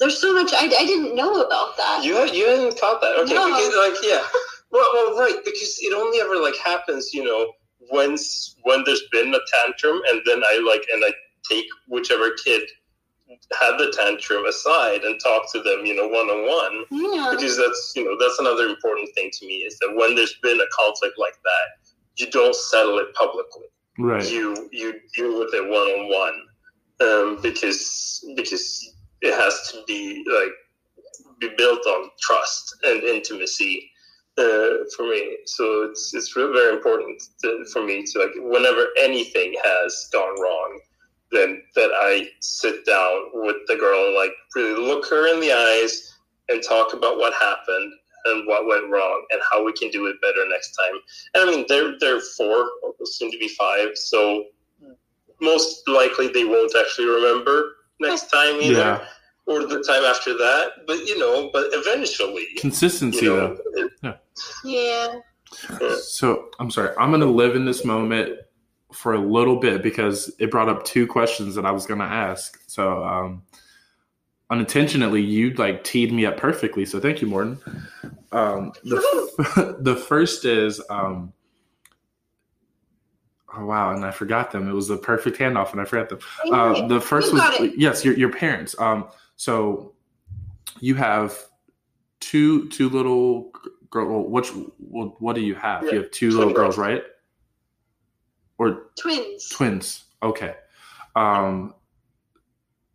[0.00, 2.02] there's so much I, I didn't know about that.
[2.02, 3.16] You you hadn't thought that?
[3.20, 3.46] Okay, no.
[3.46, 4.26] because like yeah,
[4.72, 7.52] well, well, right, because it only ever like happens, you know,
[7.90, 8.16] when
[8.64, 11.12] when there's been a tantrum, and then I like and I
[11.48, 12.68] take whichever kid
[13.60, 16.84] had the tantrum aside and talk to them, you know, one on one.
[17.30, 20.60] Because that's, you know, that's another important thing to me is that when there's been
[20.60, 23.66] a conflict like that, you don't settle it publicly.
[23.98, 24.30] Right.
[24.30, 30.52] You you deal with it one on one, because because it has to be like
[31.40, 33.90] be built on trust and intimacy
[34.38, 35.38] uh, for me.
[35.46, 40.80] So it's it's very important to, for me to like whenever anything has gone wrong
[41.32, 45.52] then that I sit down with the girl and like really look her in the
[45.52, 46.16] eyes
[46.48, 47.92] and talk about what happened
[48.26, 50.94] and what went wrong and how we can do it better next time.
[51.34, 52.68] And I mean, they're they're four,
[53.04, 54.44] soon to be five, so
[55.40, 58.78] most likely they won't actually remember next time either.
[58.78, 59.04] Yeah.
[59.46, 63.56] Or the time after that, but you know, but eventually, consistency you know,
[64.02, 64.14] though.
[64.62, 65.08] yeah.
[65.80, 65.96] yeah.
[66.02, 66.94] So I'm sorry.
[66.96, 68.38] I'm gonna live in this moment
[68.92, 72.06] for a little bit because it brought up two questions that I was going to
[72.06, 72.60] ask.
[72.66, 73.42] So, um,
[74.50, 76.84] unintentionally, you like teed me up perfectly.
[76.84, 77.58] So, thank you, Marten.
[78.32, 81.32] Um, the, the first is, um,
[83.56, 84.68] oh wow, and I forgot them.
[84.68, 86.18] It was the perfect handoff, and I forgot them.
[86.52, 88.74] Uh, the first was yes, your your parents.
[88.78, 89.94] Um, so
[90.80, 91.36] you have
[92.20, 93.52] two two little
[93.90, 94.28] girl.
[94.28, 94.48] Which
[94.78, 95.84] what, what do you have?
[95.84, 97.02] You have two little girls, right?
[98.60, 99.48] Or twins.
[99.48, 100.04] Twins.
[100.22, 100.54] Okay.
[101.16, 101.74] Um,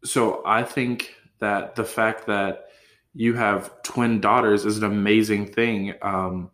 [0.06, 2.68] so I think that the fact that
[3.14, 5.94] you have twin daughters is an amazing thing.
[6.02, 6.52] Um,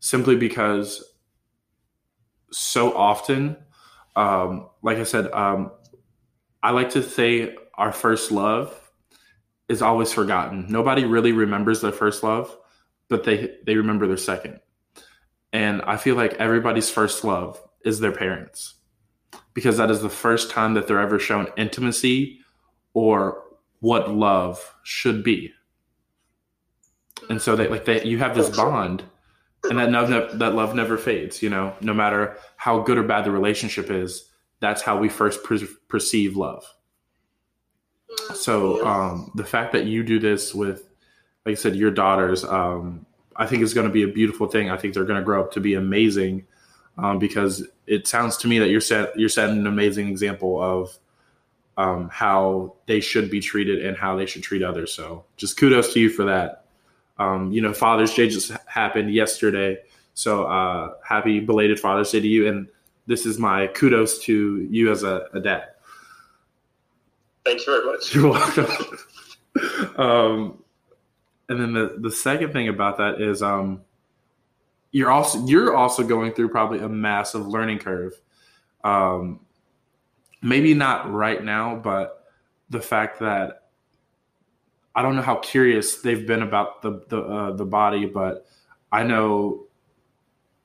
[0.00, 1.02] simply because
[2.50, 3.56] so often
[4.18, 5.70] um, like I said, um,
[6.60, 8.74] I like to say our first love
[9.68, 10.66] is always forgotten.
[10.68, 12.54] Nobody really remembers their first love,
[13.08, 14.58] but they they remember their second.
[15.52, 18.74] And I feel like everybody's first love is their parents
[19.54, 22.38] because that is the first time that they're ever shown intimacy
[22.94, 23.42] or
[23.80, 25.52] what love should be.
[27.28, 29.02] And so they like they you have this bond
[29.64, 33.24] and that love that love never fades, you know, no matter how good or bad
[33.24, 35.58] the relationship is, that's how we first per-
[35.88, 36.64] perceive love.
[38.34, 40.88] So um, the fact that you do this with,
[41.44, 43.06] like I said, your daughters, um,
[43.36, 44.70] I think is going to be a beautiful thing.
[44.70, 46.46] I think they're going to grow up to be amazing
[46.98, 50.98] um, because it sounds to me that you're set you're setting an amazing example of
[51.76, 54.92] um, how they should be treated and how they should treat others.
[54.92, 56.64] So just kudos to you for that.
[57.18, 59.78] Um, you know, Father's Day just happened yesterday,
[60.14, 62.48] so uh, happy belated Father's Day to you.
[62.48, 62.68] And
[63.06, 65.68] this is my kudos to you as a, a dad.
[67.44, 68.14] Thank you very much.
[68.14, 69.96] You're welcome.
[69.96, 70.62] um,
[71.48, 73.82] and then the the second thing about that is um,
[74.90, 78.14] you're also you're also going through probably a massive learning curve.
[78.84, 79.40] Um,
[80.42, 82.24] maybe not right now, but
[82.70, 83.68] the fact that
[84.94, 88.46] I don't know how curious they've been about the the uh, the body, but
[88.90, 89.66] I know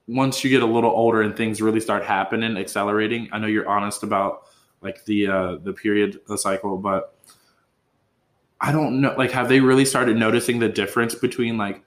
[0.08, 3.30] once you get a little older and things really start happening, accelerating.
[3.32, 4.48] I know you're honest about
[4.82, 7.16] like the uh, the period the cycle, but
[8.60, 9.14] I don't know.
[9.18, 11.84] Like, have they really started noticing the difference between like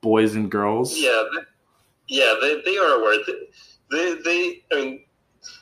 [0.00, 0.98] boys and girls?
[0.98, 1.22] Yeah,
[2.08, 3.18] yeah, they, they are aware.
[3.90, 5.06] They, they, I mean,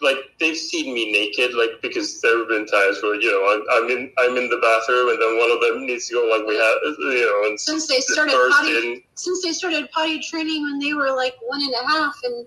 [0.01, 3.84] like they've seen me naked, like because there have been times where you know I'm,
[3.84, 6.47] I'm in I'm in the bathroom and then one of them needs to go, like
[6.47, 9.03] we have, you know, and since they started potty, in.
[9.14, 12.47] since they started potty training when they were like one and a half, and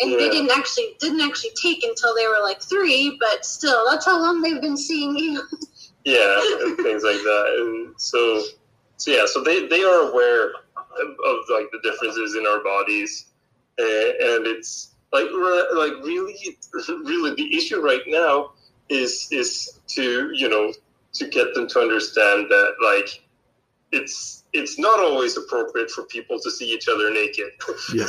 [0.00, 0.16] and yeah.
[0.18, 4.20] they didn't actually didn't actually take until they were like three, but still, that's how
[4.20, 5.42] long they've been seeing you.
[6.04, 8.42] yeah, and things like that, and so
[8.96, 13.27] so yeah, so they they are aware of, of like the differences in our bodies
[13.78, 15.26] and it's like
[15.74, 16.34] like really
[17.04, 18.52] really the issue right now
[18.88, 20.72] is is to you know
[21.12, 23.22] to get them to understand that like
[23.92, 27.50] it's it's not always appropriate for people to see each other naked.
[27.94, 28.06] Yeah.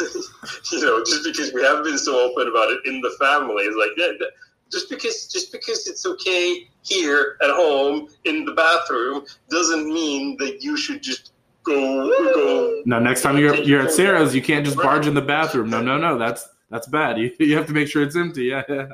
[0.72, 3.76] you know, just because we haven't been so open about it in the family, it's
[3.76, 4.30] like that, that,
[4.72, 10.62] just because just because it's okay here at home in the bathroom doesn't mean that
[10.62, 11.32] you should just
[11.64, 12.82] go go.
[12.86, 15.70] No, next time you're you're at Sarah's, you can't just barge in the bathroom.
[15.70, 16.18] No, no, no.
[16.18, 17.18] That's that's bad.
[17.18, 18.44] You you have to make sure it's empty.
[18.44, 18.88] Yeah, yeah.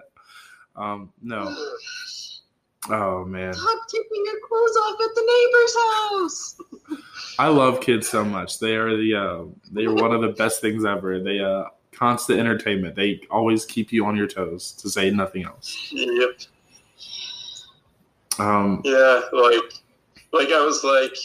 [0.77, 1.55] Um, no.
[2.89, 3.53] Oh man.
[3.53, 6.61] Stop taking your clothes off at the neighbor's house.
[7.39, 8.59] I love kids so much.
[8.59, 11.21] They are the uh, they are one of the best things ever.
[11.21, 12.97] They uh constant entertainment.
[12.97, 15.91] They always keep you on your toes to say nothing else.
[15.93, 16.41] Yep.
[18.39, 19.73] Um, yeah, like
[20.33, 21.16] like I was like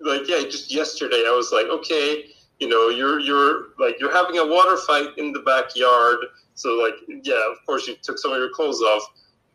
[0.00, 4.38] like yeah, just yesterday I was like, okay, you know, you're you're like you're having
[4.38, 6.18] a water fight in the backyard.
[6.54, 6.94] So like
[7.24, 9.02] yeah, of course you took some of your clothes off.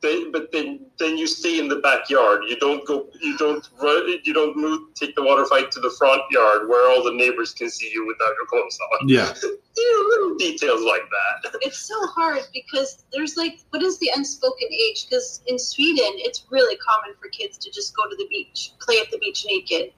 [0.01, 2.43] They, but then then you stay in the backyard.
[2.47, 3.07] You don't go.
[3.21, 4.19] You don't run.
[4.23, 4.93] You don't move.
[4.95, 8.05] Take the water fight to the front yard where all the neighbors can see you
[8.05, 9.07] without your clothes on.
[9.07, 9.33] Yeah,
[10.09, 11.03] little details like
[11.43, 11.57] that.
[11.61, 15.07] It's so hard because there's like what is the unspoken age?
[15.09, 18.97] Because in Sweden, it's really common for kids to just go to the beach, play
[18.99, 19.93] at the beach naked.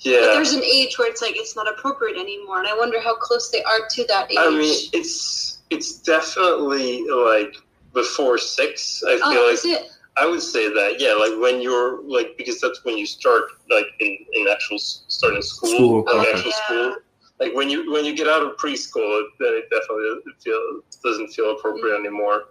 [0.00, 0.20] Yeah.
[0.20, 3.14] But there's an age where it's like it's not appropriate anymore, and I wonder how
[3.16, 4.36] close they are to that age.
[4.38, 7.56] I mean, it's it's definitely like
[7.92, 9.02] before six.
[9.06, 9.90] I feel oh, like is it?
[10.16, 13.86] I would say that yeah, like when you're like because that's when you start like
[14.00, 16.04] in, in actual starting school, school.
[16.06, 16.32] like okay.
[16.32, 16.64] actual yeah.
[16.64, 16.96] school.
[17.40, 21.56] Like when you when you get out of preschool, then it definitely feel doesn't feel
[21.56, 22.06] appropriate mm-hmm.
[22.06, 22.44] anymore.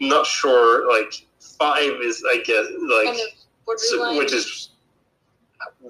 [0.00, 0.88] Not sure.
[0.90, 4.70] Like five is I guess like kind of so, which is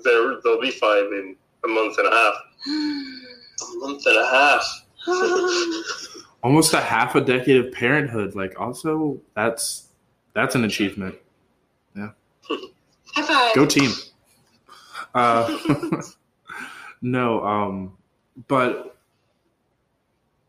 [0.04, 2.34] there they'll be five in a month and a half.
[2.66, 4.84] a month and a half.
[6.42, 8.34] Almost a half a decade of parenthood.
[8.34, 9.88] Like also that's
[10.34, 11.14] that's an achievement.
[11.96, 12.10] Yeah.
[13.14, 13.54] High five.
[13.54, 13.92] Go team.
[15.14, 15.56] Uh,
[17.02, 17.96] no, um,
[18.48, 18.96] but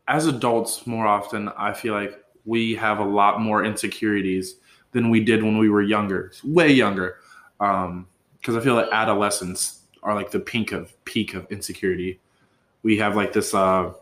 [0.08, 4.56] as adults, more often, I feel like we have a lot more insecurities
[4.92, 7.18] than we did when we were younger, way younger.
[7.60, 8.06] Um,
[8.46, 12.20] because I feel like adolescents are like the peak of peak of insecurity.
[12.84, 13.92] We have like this uh,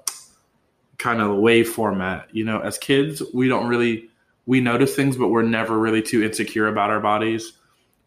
[0.99, 2.29] kind of wave format.
[2.31, 4.11] You know, as kids, we don't really
[4.45, 7.53] we notice things, but we're never really too insecure about our bodies.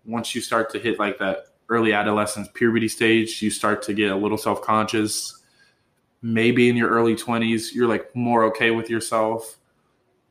[0.06, 4.12] Once you start to hit like that early adolescence puberty stage, you start to get
[4.12, 5.42] a little self conscious.
[6.22, 9.58] Maybe in your early twenties, you're like more okay with yourself,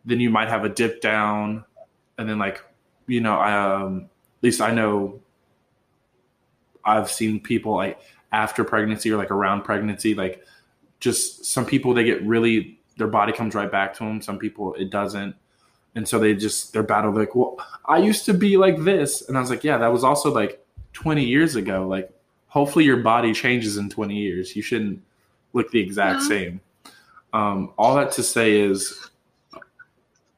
[0.05, 1.65] then you might have a dip down,
[2.17, 2.63] and then like
[3.09, 5.21] you know, I, um, at least I know
[6.87, 7.99] I've seen people like
[8.33, 10.45] after pregnancy or like around pregnancy, like
[11.01, 14.23] just some people they get really their body comes right back to them.
[14.23, 15.35] Some people it doesn't,
[15.95, 19.37] and so they just they're battle like, well, I used to be like this, and
[19.37, 20.65] I was like, yeah, that was also like
[20.95, 21.87] 20 years ago.
[21.87, 22.11] Like,
[22.47, 24.57] hopefully your body changes in 20 years.
[24.57, 25.03] You shouldn't
[25.53, 26.29] look the exact Mhm.
[26.29, 26.61] same.
[27.33, 29.11] Um, all that to say is,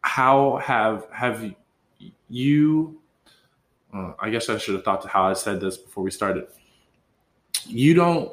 [0.01, 1.55] how have have
[2.28, 3.01] you?
[3.93, 6.47] Uh, I guess I should have thought to how I said this before we started.
[7.66, 8.32] You don't.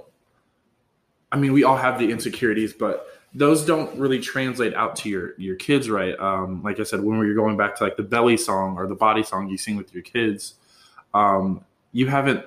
[1.31, 5.33] I mean, we all have the insecurities, but those don't really translate out to your
[5.37, 6.17] your kids, right?
[6.19, 8.87] Um, like I said, when we were going back to like the belly song or
[8.87, 10.55] the body song you sing with your kids,
[11.13, 12.45] um, you haven't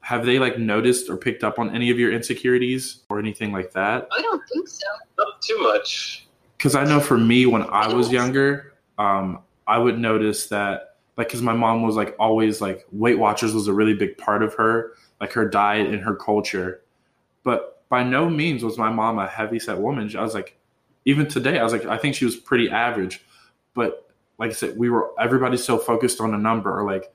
[0.00, 3.72] have they like noticed or picked up on any of your insecurities or anything like
[3.72, 4.06] that?
[4.12, 4.86] I don't think so.
[5.18, 6.26] Not too much.
[6.58, 11.28] because I know for me when I was younger, um, I would notice that like
[11.28, 14.54] because my mom was like always like Weight Watchers was a really big part of
[14.54, 16.82] her, like her diet and her culture.
[17.44, 20.14] But by no means was my mom a heavy set woman.
[20.16, 20.58] I was like,
[21.04, 23.24] even today, I was like, I think she was pretty average.
[23.74, 24.08] But
[24.38, 27.12] like I said, we were everybody's so focused on a number or like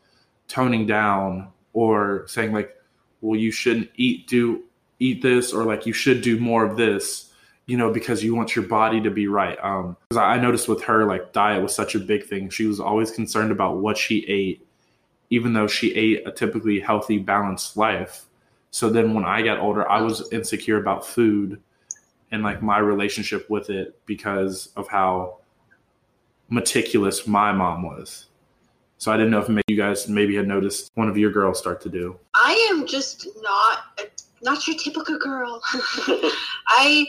[0.47, 2.75] toning down or saying like,
[3.21, 4.63] well, you shouldn't eat do
[4.99, 7.28] eat this or like you should do more of this
[7.69, 9.55] you know, because you want your body to be right.
[9.61, 12.49] Um, because I I noticed with her, like diet was such a big thing.
[12.49, 14.65] She was always concerned about what she ate,
[15.29, 18.25] even though she ate a typically healthy, balanced life.
[18.71, 21.61] So then when I got older, I was insecure about food
[22.31, 25.37] and like my relationship with it because of how
[26.49, 28.29] meticulous my mom was.
[28.97, 31.59] So I didn't know if maybe you guys maybe had noticed one of your girls
[31.59, 32.17] start to do.
[32.33, 34.09] I am just not a,
[34.41, 35.61] not your typical girl.
[36.67, 37.05] I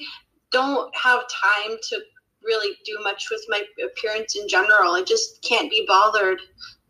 [0.51, 2.01] don't have time to
[2.45, 4.93] really do much with my appearance in general.
[4.93, 6.41] I just can't be bothered.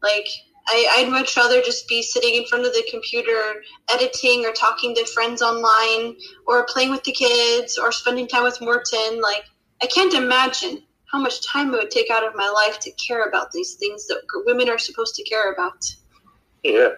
[0.02, 0.28] Like
[0.68, 4.94] I, I'd much rather just be sitting in front of the computer editing or talking
[4.94, 9.20] to friends online or playing with the kids or spending time with Marten.
[9.20, 9.44] Like
[9.82, 13.24] I can't imagine how much time it would take out of my life to care
[13.24, 15.84] about these things that women are supposed to care about.
[16.62, 16.90] Yeah.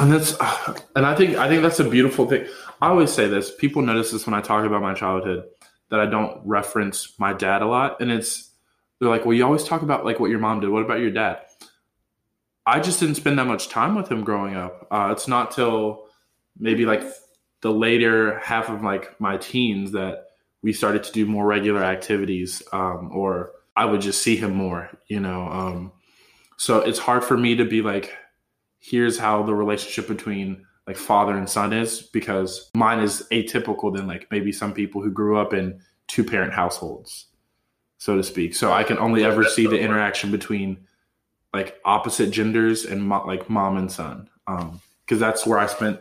[0.00, 2.46] and that's uh, and i think i think that's a beautiful thing
[2.82, 5.44] i always say this people notice this when i talk about my childhood
[5.90, 8.00] that i don't reference my dad a lot.
[8.00, 8.50] And it's
[8.98, 10.70] they're like well you always talk about like what your mom did.
[10.70, 11.40] What about your dad?
[12.66, 14.88] I just didn't spend that much time with him growing up.
[14.90, 16.06] Uh, it's not till
[16.58, 17.04] maybe like
[17.60, 20.26] the later half of like my teens that
[20.62, 24.90] we started to do more regular activities um, or i would just see him more
[25.08, 25.92] you know um,
[26.56, 28.12] so it's hard for me to be like
[28.78, 34.06] here's how the relationship between like father and son is because mine is atypical than
[34.06, 37.26] like maybe some people who grew up in two parent households
[37.98, 39.84] so to speak so i can only Yeah, ever see the definitely.
[39.84, 40.86] interaction between
[41.52, 45.98] like opposite genders and mo- like mom and son um because that's where i spent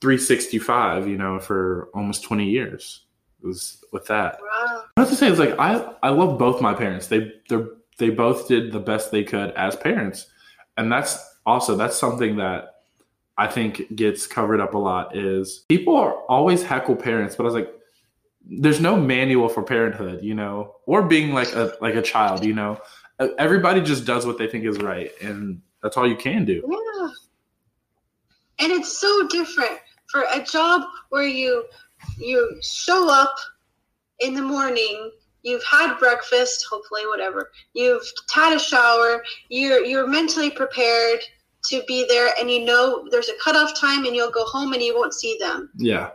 [0.00, 3.02] 365 you know for almost 20 years
[3.42, 4.84] it was with that Wow.
[4.96, 7.06] I have to say is like I I love both my parents.
[7.06, 7.62] They they
[7.98, 10.26] they both did the best they could as parents,
[10.76, 11.16] and that's
[11.46, 12.69] also that's something that
[13.40, 15.16] I think gets covered up a lot.
[15.16, 17.72] Is people are always heckle parents, but I was like,
[18.44, 22.52] there's no manual for parenthood, you know, or being like a like a child, you
[22.52, 22.78] know.
[23.38, 26.62] Everybody just does what they think is right, and that's all you can do.
[26.68, 27.08] Yeah.
[28.58, 29.78] And it's so different
[30.08, 31.64] for a job where you
[32.18, 33.34] you show up
[34.18, 35.12] in the morning,
[35.44, 37.50] you've had breakfast, hopefully whatever.
[37.72, 41.20] You've had a shower, you're you're mentally prepared
[41.66, 44.82] to be there and you know there's a cutoff time and you'll go home and
[44.82, 45.70] you won't see them.
[45.76, 46.10] Yeah,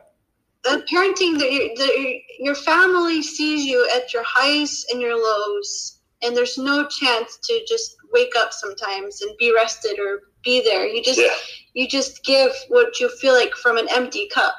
[0.64, 6.36] The parenting the, the your family sees you at your highs and your lows and
[6.36, 10.88] there's no chance to just wake up sometimes and be rested or be there.
[10.88, 11.36] You just Yeah.
[11.74, 14.56] you just give what you feel like from an empty cup.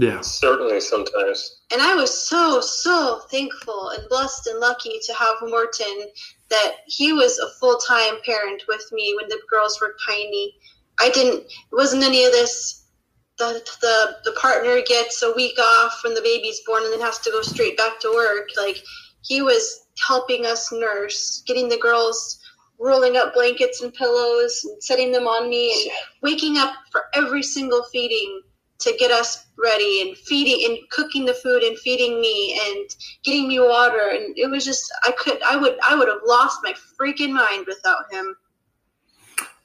[0.00, 1.62] Yeah, Certainly sometimes.
[1.72, 6.06] And I was so, so thankful and blessed and lucky to have Marten
[6.50, 10.54] that he was a full time parent with me when the girls were tiny.
[11.00, 12.84] I didn't, it wasn't any of this.
[13.38, 17.18] The, the, the partner gets a week off when the baby's born and then has
[17.18, 18.50] to go straight back to work.
[18.56, 18.76] Like,
[19.22, 22.40] he was helping us nurse, getting the girls
[22.78, 25.90] rolling up blankets and pillows and setting them on me and
[26.22, 28.42] waking up for every single feeding
[28.80, 33.48] to get us ready and feeding and cooking the food and feeding me and getting
[33.48, 36.74] me water and it was just I could I would I would have lost my
[36.98, 38.36] freaking mind without him.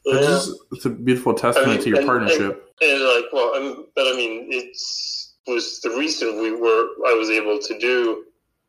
[0.05, 2.69] it's, just, it's a beautiful testament I mean, to your and- partnership.
[2.81, 4.75] And like, well, I'm, but I mean, it
[5.47, 8.25] was the reason we were I was able to do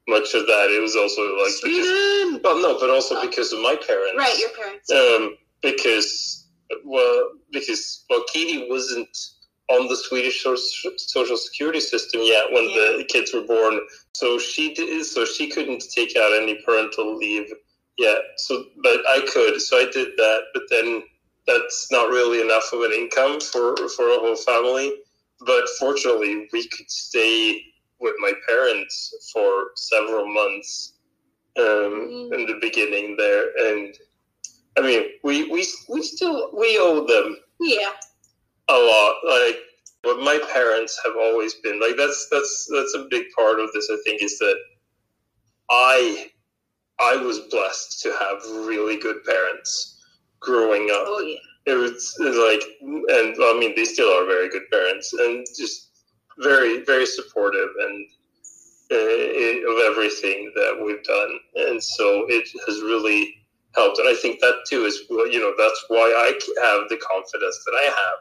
[0.07, 0.71] much of that.
[0.71, 2.41] It was also like because, Sweden.
[2.45, 4.15] well, no, but also because of my parents.
[4.17, 4.91] Right, your parents.
[4.93, 6.49] Um, because
[6.85, 9.09] well, because well, Katie wasn't
[9.69, 13.81] on the Swedish social security system yet when the kids were born,
[14.13, 15.05] so she did.
[15.07, 17.51] So she couldn't take out any parental leave
[17.97, 18.19] yet.
[18.37, 19.61] So, but I could.
[19.61, 20.41] So I did that.
[20.53, 21.03] But then
[21.47, 24.93] that's not really enough of an income for for a whole family.
[25.47, 27.63] But fortunately, we could stay
[28.01, 30.95] with my parents for several months
[31.59, 33.95] um, in the beginning there, and
[34.77, 37.91] I mean, we we we still we owe them Yeah.
[38.69, 39.15] A lot.
[39.27, 39.59] Like
[40.03, 41.97] what my parents have always been like.
[41.97, 43.89] That's that's that's a big part of this.
[43.91, 44.57] I think is that
[45.71, 46.31] I
[47.01, 50.03] I was blessed to have really good parents
[50.41, 51.05] growing up.
[51.07, 51.39] Oh yeah.
[51.67, 55.89] It was like, and I mean, they still are very good parents, and just
[56.39, 58.07] very very supportive and
[58.91, 61.39] uh, of everything that we've done.
[61.57, 63.35] And so it has really
[63.75, 63.99] helped.
[63.99, 67.73] And I think that too is, you know, that's why I have the confidence that
[67.75, 68.19] I have.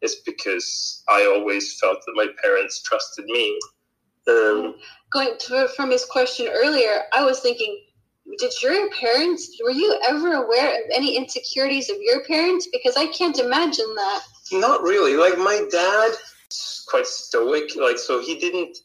[0.00, 3.58] Is because I always felt that my parents trusted me.
[4.28, 4.74] Um,
[5.10, 7.80] Going to, from his question earlier, I was thinking,
[8.38, 12.68] did your parents, were you ever aware of any insecurities of your parents?
[12.70, 14.20] Because I can't imagine that.
[14.52, 15.14] Not really.
[15.14, 16.12] Like my dad,
[16.86, 17.74] quite stoic.
[17.76, 18.78] Like so, he didn't.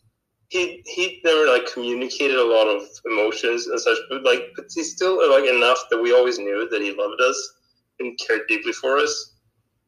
[0.49, 3.97] He he never like communicated a lot of emotions and such.
[4.09, 7.53] But like, but he still like enough that we always knew that he loved us
[7.99, 9.32] and cared deeply for us.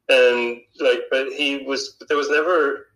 [0.08, 1.96] And like, but he was.
[1.98, 2.86] But there was never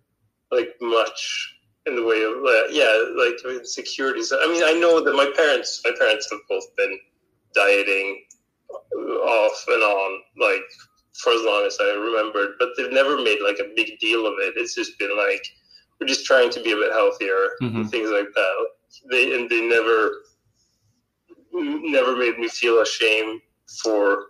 [0.52, 1.56] like much
[1.86, 4.32] in the way of uh, yeah, like insecurities.
[4.32, 6.98] I mean, I know that my parents, my parents have both been
[7.54, 8.24] dieting
[8.94, 10.62] off and on like
[11.22, 14.34] for as long as I remembered, but they've never made like a big deal of
[14.38, 14.54] it.
[14.56, 15.44] It's just been like
[16.00, 17.74] we're just trying to be a bit healthier, Mhm.
[17.74, 18.66] and things like that.
[19.10, 20.22] They and they never
[21.52, 23.40] never made me feel ashamed
[23.82, 24.26] for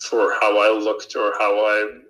[0.00, 2.00] for how I looked or how I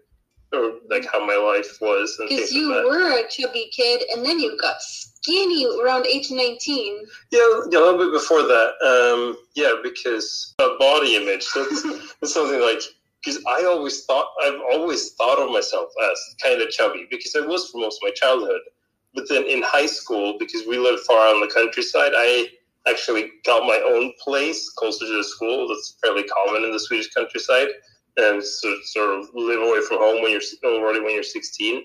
[0.52, 4.38] or like how my life was Because you like were a chubby kid and then
[4.38, 7.06] you got skinny around age 19.
[7.30, 8.72] Yeah, yeah, a little bit before that.
[8.82, 11.46] Um, yeah, because uh, body image.
[11.54, 11.82] That's,
[12.20, 12.80] that's something like
[13.24, 17.40] because I always thought I've always thought of myself as kind of chubby because I
[17.40, 18.60] was for most of my childhood.
[19.14, 22.48] But then in high school, because we lived far out in the countryside, I
[22.88, 25.68] actually got my own place closer to the school.
[25.68, 27.68] That's fairly common in the Swedish countryside,
[28.16, 31.82] and so sort of live away from home when you're already when you're 16.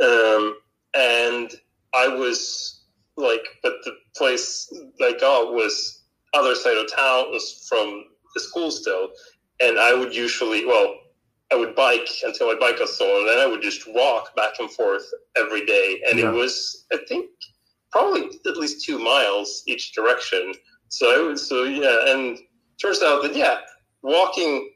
[0.00, 0.56] Um,
[0.94, 1.50] and
[1.94, 2.82] I was
[3.16, 8.70] like, but the place I got was other side of town, was from the school
[8.70, 9.08] still,
[9.60, 10.94] and I would usually, well,
[11.50, 14.54] I would bike until my bike got stolen, and then I would just walk back
[14.60, 15.04] and forth
[15.36, 16.28] every day, and Yeah.
[16.28, 17.30] it was, I think,
[17.90, 20.54] probably at least two miles each direction.
[20.88, 22.38] So so yeah, and
[22.80, 23.58] turns out that yeah,
[24.02, 24.70] walking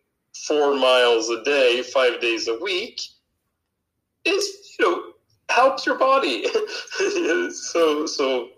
[0.46, 3.00] four miles a day, five days a week,
[4.24, 5.02] is you know
[5.48, 6.46] helps your body.
[7.50, 8.48] so so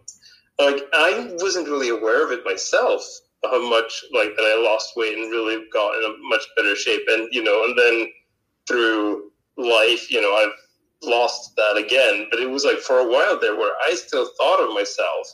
[0.59, 3.03] like I wasn't really aware of it myself
[3.51, 7.03] how much like that I lost weight and really got in a much better shape
[7.09, 8.09] and you know and then
[8.67, 10.53] through life you know I've
[11.07, 14.61] lost that again but it was like for a while there where I still thought
[14.61, 15.27] of myself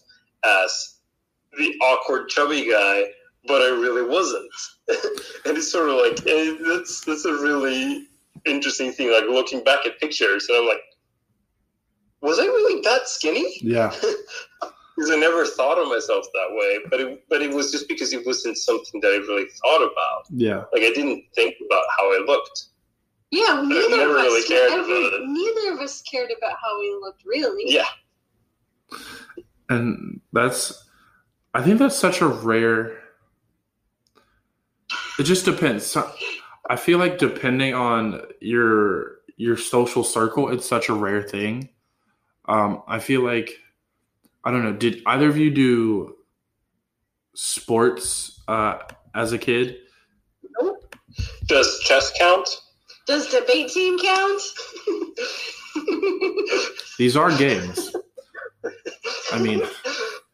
[0.45, 0.97] as
[1.59, 3.05] the awkward chubby guy
[3.47, 4.51] but I really wasn't
[4.89, 8.07] and it's sort of like eh, that's that's a really
[8.47, 10.83] interesting thing like looking back at pictures and I'm like
[12.23, 13.95] was I really that skinny Yeah.
[15.01, 16.79] because I never thought of myself that way.
[16.91, 20.25] But it, but it was just because it wasn't something that I really thought about.
[20.29, 20.65] Yeah.
[20.75, 22.67] Like I didn't think about how I looked.
[23.31, 24.23] Yeah, neither never of us.
[24.25, 25.21] really cared ever- about it.
[25.27, 27.65] Neither of us cared about how we looked, really.
[27.67, 27.87] Yeah,
[29.69, 30.85] And that's,
[31.55, 32.99] I think that's such a rare.
[35.19, 35.97] It just depends.
[36.69, 41.69] I feel like depending on your your social circle, it's such a rare thing.
[42.47, 43.51] Um, I feel like
[44.45, 44.73] I don't know.
[44.73, 46.17] Did either of you do
[47.35, 48.79] sports uh,
[49.15, 49.77] as a kid?
[51.47, 52.49] does chess count?
[53.11, 54.41] Does debate team count?
[56.99, 57.91] These are games.
[59.33, 59.63] I mean,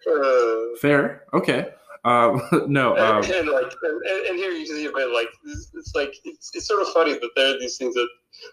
[0.07, 1.25] Uh, fair.
[1.33, 1.71] Okay.
[2.05, 2.95] Um, no.
[2.95, 6.13] and, Um, and like and, and here you see a bit like it's, it's like
[6.25, 8.09] it's, it's sort of funny that there are these things that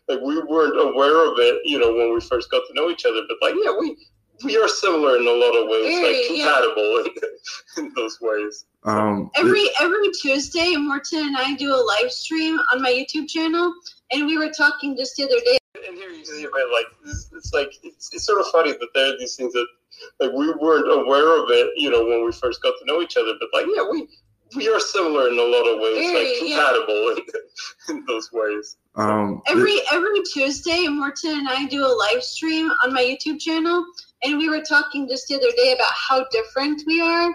[0.08, 3.06] like we weren't aware of it, you know, when we first got to know each
[3.06, 3.20] other.
[3.28, 3.98] But like, yeah, we
[4.44, 6.46] we are similar in a lot of ways, Very, like yeah.
[6.46, 7.06] compatible
[7.78, 8.66] in, in those ways.
[8.84, 13.74] um, Every every Tuesday, Marten and I do a live stream on my YouTube channel,
[14.12, 15.58] and we were talking just the other day.
[15.88, 18.72] And here you because you mean like it's, it's like it's, it's sort of funny
[18.72, 19.68] that there are these things that
[20.20, 23.18] like we weren't aware of it, you know, when we first got to know each
[23.18, 23.34] other.
[23.40, 24.08] But like, yeah, we
[24.56, 26.56] we are similar in a lot of ways, Very, like yeah.
[26.58, 27.16] compatible
[27.90, 28.78] in, in those ways.
[28.96, 33.84] Um, Every every Tuesday, Marten and I do a live stream on my YouTube channel,
[34.24, 37.32] and we were talking just the other day about how different we are,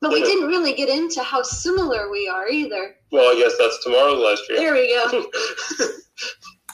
[0.00, 2.96] but we didn't really get into how similar we are either.
[3.10, 4.58] Well, I guess that's tomorrow's live stream.
[4.58, 5.24] There we go.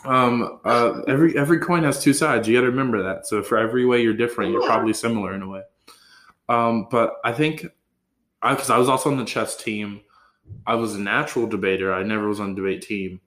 [0.10, 2.48] um, uh, every every coin has two sides.
[2.48, 3.26] You got to remember that.
[3.26, 5.62] So for every way you're different, you're probably similar in a way.
[6.48, 7.66] Um, but I think
[8.42, 10.02] because I, was also on the chess team,
[10.66, 11.94] I was a natural debater.
[11.94, 13.20] I never was on the debate team,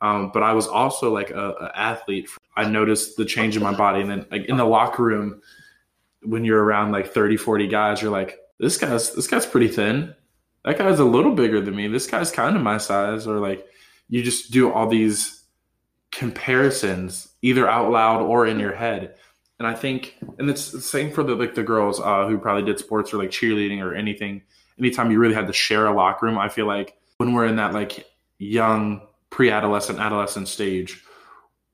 [0.00, 2.28] um, but I was also like a, a athlete.
[2.56, 5.40] I noticed the change in my body, and then like in the locker room,
[6.22, 10.14] when you're around like 30, 40 guys, you're like, this guy's this guy's pretty thin.
[10.64, 11.88] That guy's a little bigger than me.
[11.88, 13.66] This guy's kind of my size, or like
[14.08, 15.44] you just do all these
[16.10, 19.14] comparisons either out loud or in your head
[19.58, 22.64] and i think and it's the same for the like the girls uh, who probably
[22.64, 24.42] did sports or like cheerleading or anything
[24.78, 27.56] anytime you really had to share a locker room i feel like when we're in
[27.56, 28.06] that like
[28.38, 31.02] young pre-adolescent adolescent stage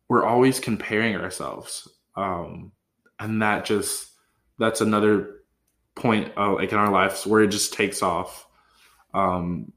[0.09, 1.89] we're always comparing ourselves.
[2.17, 2.73] Um
[3.19, 4.11] and that just
[4.59, 5.41] that's another
[5.95, 8.47] point uh, like in our lives where it just takes off.
[9.13, 9.73] Um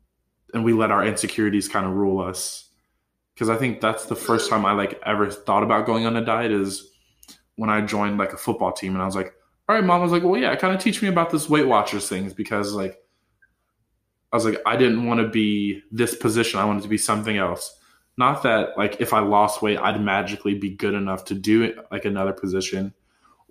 [0.53, 2.69] and we let our insecurities kind of rule us.
[3.33, 6.25] Because I think that's the first time I like ever thought about going on a
[6.25, 6.89] diet is
[7.55, 9.33] when I joined like a football team and I was like,
[9.69, 11.67] all right, mom I was like, well, yeah, kind of teach me about this Weight
[11.67, 12.97] Watchers things because like
[14.31, 16.59] I was like, I didn't want to be this position.
[16.59, 17.77] I wanted to be something else.
[18.17, 21.77] Not that like if I lost weight, I'd magically be good enough to do it
[21.91, 22.93] like another position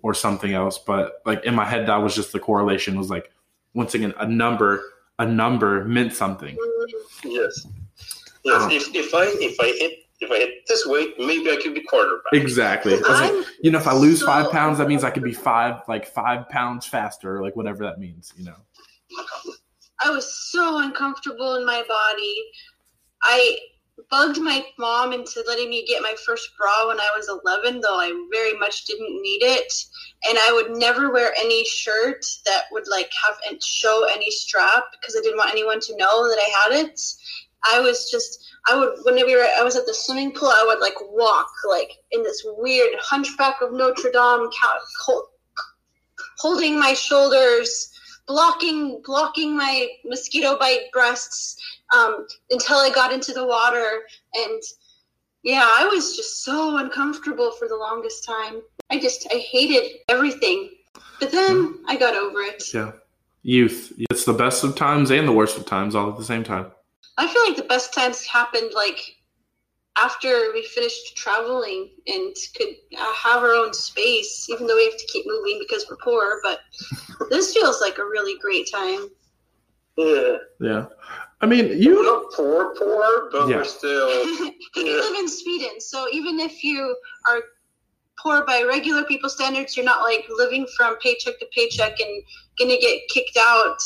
[0.03, 0.77] or something else.
[0.77, 3.31] But like in my head, that was just the correlation was like
[3.73, 4.83] once again a number,
[5.19, 6.57] a number meant something.
[7.23, 7.65] Yes.
[8.43, 8.61] Yes.
[8.61, 8.69] Oh.
[8.71, 11.81] If, if I if I hit if I hit this weight, maybe I could be
[11.81, 12.33] quarterback.
[12.33, 12.97] Exactly.
[12.99, 15.81] Like, you know, if I lose so- five pounds, that means I could be five,
[15.87, 18.55] like five pounds faster, like whatever that means, you know.
[19.99, 22.43] I was so uncomfortable in my body.
[23.23, 23.57] I
[24.11, 27.99] bugged my mom into letting me get my first bra when I was 11, though
[27.99, 29.73] I very much didn't need it.
[30.27, 34.85] And I would never wear any shirt that would like have and show any strap
[34.91, 36.99] because I didn't want anyone to know that I had it.
[37.63, 40.63] I was just I would when we were I was at the swimming pool I
[40.67, 44.49] would like walk like in this weird hunchback of Notre Dame
[46.37, 47.91] holding my shoulders
[48.27, 51.57] blocking blocking my mosquito bite breasts
[51.95, 54.03] um, until I got into the water
[54.35, 54.61] and
[55.43, 60.71] yeah I was just so uncomfortable for the longest time I just I hated everything
[61.19, 62.91] but then I got over it Yeah.
[63.43, 63.93] Youth.
[64.09, 66.69] It's the best of times and the worst of times all at the same time.
[67.17, 69.15] I feel like the best times happened like
[70.01, 74.97] after we finished traveling and could uh, have our own space, even though we have
[74.97, 76.39] to keep moving because we're poor.
[76.43, 76.59] But
[77.29, 79.09] this feels like a really great time.
[79.97, 80.37] Yeah.
[80.59, 80.85] Yeah.
[81.41, 82.03] I mean, We're you.
[82.03, 83.57] not poor, poor, but Yeah.
[83.57, 84.09] we're still.
[84.75, 86.95] and you live in Sweden, so even if you
[87.27, 87.41] are
[88.19, 92.23] poor by regular people standards, you're not like living from paycheck to paycheck and
[92.59, 93.77] gonna get kicked out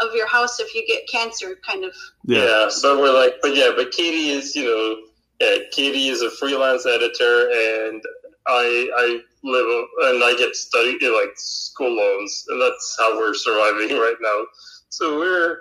[0.00, 1.94] of your house if you get cancer, kind of.
[2.24, 2.44] Yeah.
[2.44, 2.68] Yeah.
[2.82, 5.07] but we're like, but yeah, but Katie is, you know,
[5.40, 8.02] yeah, Katie is a freelance editor, and
[8.46, 13.96] I I live and I get study like school loans, and that's how we're surviving
[13.98, 14.44] right now.
[14.88, 15.58] So we're,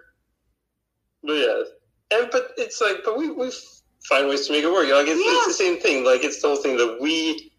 [1.24, 3.52] but yeah, and but it's like, but we we
[4.08, 4.88] find ways to make it work.
[4.90, 6.04] Like it's, it's the same thing.
[6.04, 7.52] Like it's the whole thing that we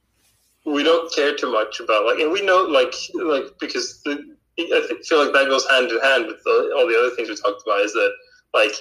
[0.64, 2.04] we don't care too much about.
[2.04, 6.00] Like, and we know like like because the, I feel like that goes hand in
[6.00, 7.80] hand with the, all the other things we talked about.
[7.80, 8.12] Is that
[8.54, 8.72] like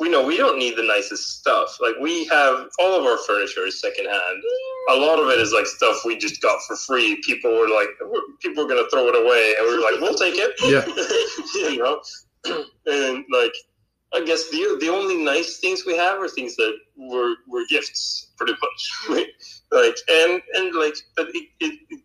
[0.00, 1.76] we know we don't need the nicest stuff.
[1.80, 4.42] Like we have all of our furniture is secondhand.
[4.90, 7.20] A lot of it is like stuff we just got for free.
[7.24, 7.88] People were like,
[8.40, 10.52] people were gonna throw it away, and we were like, we'll take it.
[10.62, 10.84] Yeah.
[11.70, 12.00] you know,
[12.86, 13.52] and like
[14.14, 18.30] I guess the the only nice things we have are things that were were gifts,
[18.36, 19.26] pretty much.
[19.72, 22.00] like and and like, but it, it,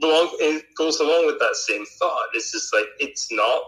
[0.00, 0.30] belong.
[0.38, 2.28] It goes along with that same thought.
[2.34, 3.62] It's just like it's not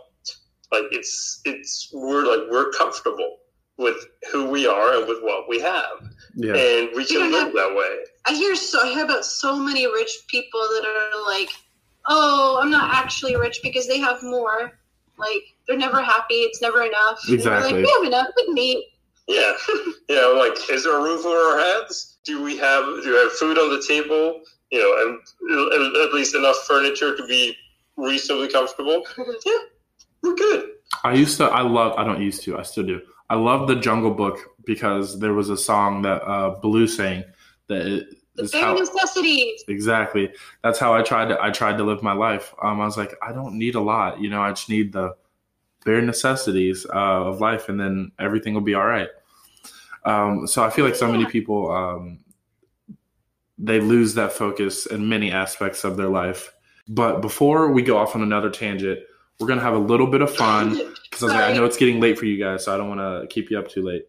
[0.72, 3.38] like it's it's we're like we're comfortable
[3.76, 3.96] with
[4.30, 6.02] who we are and with what we have,
[6.34, 6.54] Yeah.
[6.54, 8.04] and we can live have- that way.
[8.26, 11.48] I hear so I hear about so many rich people that are like,
[12.06, 14.72] "Oh, I'm not actually rich because they have more."
[15.16, 16.34] Like they're never happy.
[16.36, 17.20] It's never enough.
[17.28, 17.72] Exactly.
[17.72, 18.28] like we have enough.
[18.36, 18.84] We can eat.
[19.28, 19.52] Yeah,
[20.08, 20.26] yeah.
[20.26, 22.18] Like, is there a roof over our heads?
[22.24, 24.42] Do we have do we have food on the table?
[24.70, 27.56] You know, and and at least enough furniture to be
[27.96, 29.02] reasonably comfortable.
[29.16, 29.30] Mm-hmm.
[29.44, 29.58] Yeah,
[30.22, 30.70] we're good.
[31.04, 31.44] I used to.
[31.44, 31.94] I love.
[31.98, 32.58] I don't used to.
[32.58, 33.00] I still do.
[33.30, 37.24] I love the Jungle Book because there was a song that uh, Baloo sang
[37.68, 39.64] that it, The bare how- necessities.
[39.68, 40.30] exactly
[40.62, 43.14] that's how i tried to i tried to live my life um i was like
[43.22, 45.14] i don't need a lot you know i just need the
[45.84, 49.08] bare necessities uh, of life and then everything will be all right
[50.04, 52.18] um so i feel like so many people um
[53.58, 56.52] they lose that focus in many aspects of their life
[56.88, 58.98] but before we go off on another tangent
[59.40, 61.78] we're gonna have a little bit of fun because I, was like, I know it's
[61.78, 64.06] getting late for you guys, so I don't want to keep you up too late.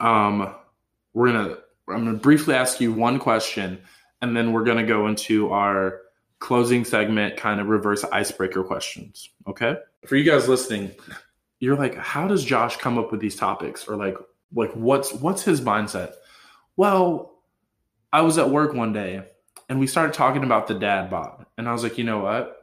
[0.00, 0.54] Um,
[1.12, 1.58] we're gonna
[1.88, 3.78] I'm gonna briefly ask you one question,
[4.22, 6.00] and then we're gonna go into our
[6.38, 9.30] closing segment, kind of reverse icebreaker questions.
[9.46, 10.92] Okay, for you guys listening,
[11.60, 14.16] you're like, how does Josh come up with these topics, or like,
[14.54, 16.14] like what's what's his mindset?
[16.76, 17.34] Well,
[18.12, 19.24] I was at work one day,
[19.68, 22.55] and we started talking about the dad bod, and I was like, you know what?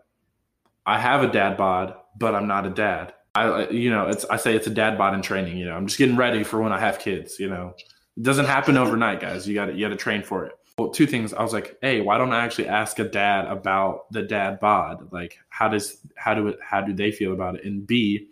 [0.86, 3.14] I have a dad bod, but I'm not a dad.
[3.36, 5.58] I, you know, it's I say it's a dad bod in training.
[5.58, 7.40] You know, I'm just getting ready for when I have kids.
[7.40, 7.74] You know,
[8.16, 9.48] it doesn't happen overnight, guys.
[9.48, 10.54] You got to you got to train for it.
[10.78, 11.34] Well, two things.
[11.34, 15.12] I was like, hey, why don't I actually ask a dad about the dad bod?
[15.12, 17.66] Like, how does how do it how do they feel about it?
[17.66, 18.28] And B,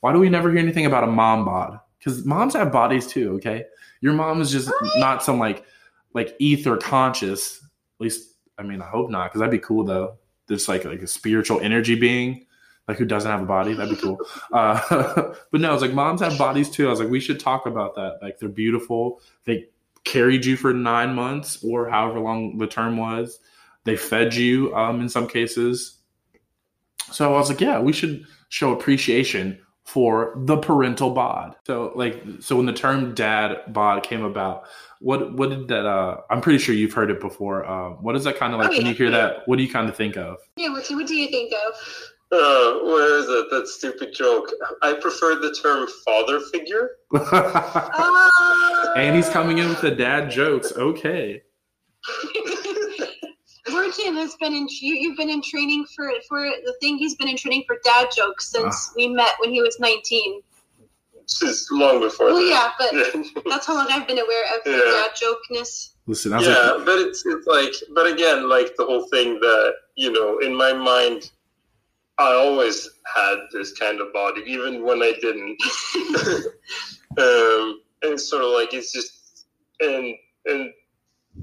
[0.00, 1.80] why do we never hear anything about a mom bod?
[1.98, 3.34] Because moms have bodies too.
[3.34, 3.64] Okay,
[4.00, 5.64] your mom is just not some like
[6.12, 7.58] like ether conscious.
[7.62, 9.30] At least, I mean, I hope not.
[9.30, 10.18] Because that'd be cool though.
[10.52, 12.44] There's like like a spiritual energy being
[12.86, 13.72] like who doesn't have a body.
[13.72, 14.18] That'd be cool.
[14.52, 16.86] Uh, but no, it's like moms have bodies too.
[16.86, 18.18] I was like, we should talk about that.
[18.20, 19.22] Like they're beautiful.
[19.46, 19.68] They
[20.04, 23.38] carried you for nine months or however long the term was.
[23.84, 26.00] They fed you um, in some cases.
[27.10, 31.56] So I was like, yeah, we should show appreciation for the parental bod.
[31.66, 34.64] So like, so when the term dad bod came about,
[35.00, 35.84] what what did that?
[35.86, 37.64] Uh, I'm pretty sure you've heard it before.
[37.66, 38.88] Uh, what is that kind of like Oh, when yeah.
[38.88, 39.46] you hear that?
[39.46, 40.36] What do you kind of think of?
[40.56, 41.74] Yeah, what, what do you think of?
[42.34, 43.46] Uh, where is it?
[43.50, 44.50] That stupid joke.
[44.80, 46.90] I prefer the term father figure.
[47.14, 48.94] Oh.
[48.96, 50.72] and he's coming in with the dad jokes.
[50.72, 51.42] Okay.
[54.12, 57.28] Virgin has been in you, you've been in training for for the thing he's been
[57.28, 58.92] in training for dad jokes since Ah.
[58.96, 60.42] we met when he was 19.
[61.26, 62.48] Since long before Well, that.
[62.48, 64.78] yeah, but that's how long I've been aware of the Yeah.
[65.02, 65.94] dad jokeness.
[66.06, 69.38] Listen, I was yeah, like, but it's it's like, but again, like the whole thing
[69.40, 71.30] that you know, in my mind,
[72.18, 75.56] I always had this kind of body, even when I didn't.
[77.18, 79.46] um, and it's sort of like it's just,
[79.80, 80.14] and
[80.46, 80.72] and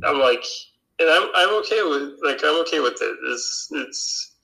[0.04, 0.44] I'm like,
[1.00, 3.18] and I'm I'm okay with like I'm okay with it.
[3.32, 4.36] It's it's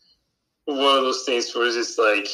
[0.66, 2.28] one of those things where it's just like.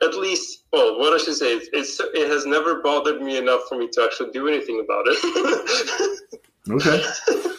[0.00, 3.68] At least, well, what I should say is, it's, it has never bothered me enough
[3.68, 6.20] for me to actually do anything about it.
[6.70, 7.02] okay.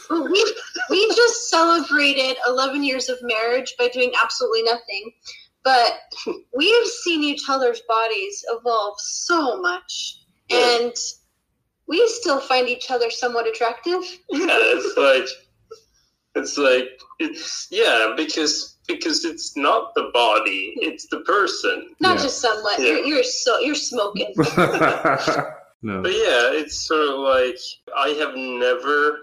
[0.10, 0.54] We
[0.90, 5.12] we just celebrated 11 years of marriage by doing absolutely nothing,
[5.64, 5.92] but
[6.56, 10.94] we have seen each other's bodies evolve so much, and
[11.88, 14.02] we still find each other somewhat attractive.
[14.30, 15.28] yeah, it's like
[16.36, 21.90] it's like it's yeah because because it's not the body, it's the person.
[22.00, 22.24] Not Yeah.
[22.24, 22.80] just somewhat.
[22.80, 22.88] Yeah.
[22.88, 24.34] You're, you're so you're smoking.
[24.38, 26.02] no.
[26.02, 27.58] But yeah, it's sort of like
[27.96, 29.20] I have never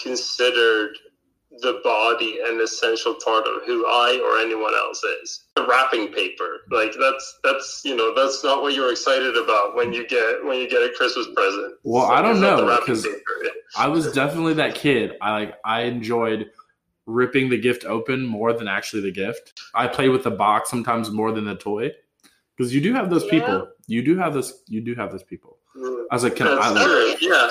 [0.00, 0.96] considered
[1.62, 5.44] the body an essential part of who I or anyone else is.
[5.56, 9.92] The wrapping paper, like that's that's you know that's not what you're excited about when
[9.92, 11.74] you get when you get a Christmas present.
[11.84, 13.50] Well, I don't It's not the know, wrapping 'cause- paper.
[13.76, 15.16] I was definitely that kid.
[15.20, 16.50] I like I enjoyed
[17.06, 19.60] ripping the gift open more than actually the gift.
[19.74, 21.92] I play with the box sometimes more than the toy.
[22.56, 23.30] Because you do have those Yeah.
[23.30, 23.68] people.
[23.86, 25.58] You do have this you do have those people.
[25.76, 26.04] Mm.
[26.10, 27.14] I was like, can That's I true.
[27.20, 27.50] Yeah.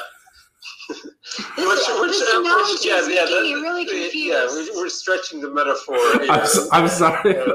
[0.90, 4.16] This, Which, which, uh, which, yeah, is yeah, that- really confused.
[4.16, 5.96] Yeah, we're, we're stretching the metaphor.
[6.30, 7.32] I'm, so- I'm sorry.
[7.36, 7.46] Yeah.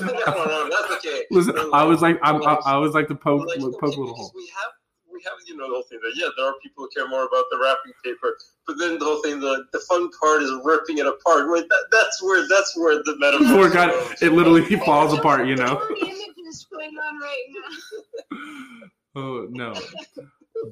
[0.00, 1.24] no, no, that's okay.
[1.30, 3.74] Listen, But, I was like, I'm, I, like- I was like the poke, like, poke
[3.82, 4.32] okay, little because hole.
[4.34, 4.70] we have,
[5.10, 7.22] we have, you know, the whole thing that yeah, there are people who care more
[7.26, 10.98] about the wrapping paper, but then the whole thing, the, the fun part is ripping
[10.98, 11.50] it apart.
[11.50, 13.46] Wait, that, that's where that's where the metaphor.
[13.56, 13.88] Poor guy,
[14.20, 15.80] it literally falls apart, you know.
[16.50, 17.44] So going on right
[18.30, 18.86] now.
[19.16, 19.74] Oh no.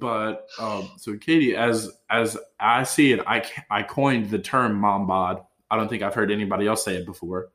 [0.01, 5.07] But um, so Katie, as as I see it, I I coined the term mom
[5.07, 5.43] bod.
[5.71, 7.49] I don't think I've heard anybody else say it before.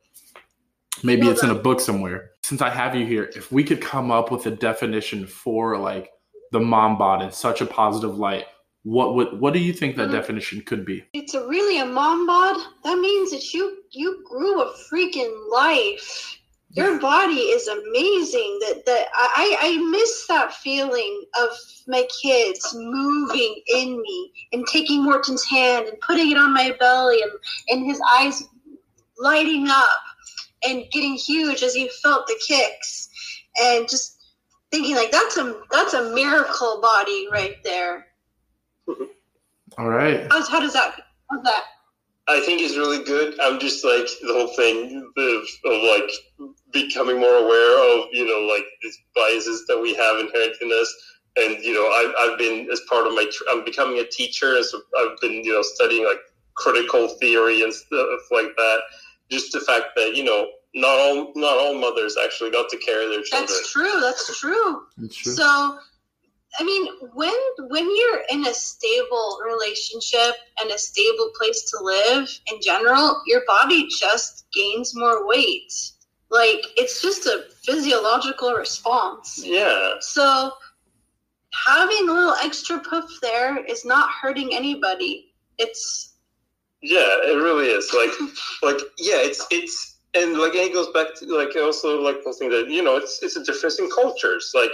[1.03, 2.31] Maybe Well it's in a book somewhere.
[2.43, 6.09] Since I have you here, if we could come up with a definition for like
[6.51, 8.45] the mom bod in such a positive light,
[8.83, 10.13] what would what do you think that Mhm.
[10.13, 11.03] definition could be?
[11.13, 12.57] It's a really a mom bod.
[12.83, 16.37] That means that you you grew a freaking life.
[16.73, 18.59] Your body is amazing.
[18.61, 21.49] That that I I miss that feeling of
[21.87, 27.21] my kids moving in me and taking Marten's hand and putting it on my belly
[27.21, 27.31] and
[27.69, 28.43] and his eyes
[29.19, 29.89] lighting up
[30.65, 33.09] and getting huge as he felt the kicks
[33.61, 34.17] and just
[34.71, 38.07] thinking like that's a that's a miracle body right there.
[39.77, 40.27] All right.
[40.31, 40.95] How's, how does that?
[41.29, 41.63] How's that?
[42.31, 43.39] I think it's really good.
[43.41, 46.09] I'm just like the whole thing of, of like
[46.71, 50.89] becoming more aware of you know like these biases that we have inherent in us.
[51.37, 54.65] And you know, I've, I've been as part of my I'm becoming a teacher, and
[54.65, 56.19] so I've been you know studying like
[56.55, 58.79] critical theory and stuff like that.
[59.29, 63.07] Just the fact that you know not all not all mothers actually got to carry
[63.09, 63.47] their children.
[63.47, 63.99] That's true.
[64.01, 64.81] That's true.
[64.97, 65.33] That's true.
[65.33, 65.79] So,
[66.59, 67.33] I mean, when
[67.69, 73.41] when you're in a stable relationship and a stable place to live in general, your
[73.47, 75.71] body just gains more weight.
[76.29, 79.41] Like it's just a physiological response.
[79.43, 80.51] Yeah, So,
[81.53, 85.33] having a little extra puff there is not hurting anybody.
[85.57, 86.15] It's
[86.81, 87.93] yeah, it really is.
[87.93, 88.11] Like,
[88.63, 92.33] like yeah, it's it's and like and it goes back to like also like the
[92.33, 94.51] thing that you know it's it's a difference in cultures.
[94.55, 94.71] Like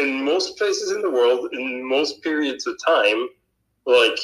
[0.00, 3.28] in most places in the world, in most periods of time,
[3.86, 4.18] like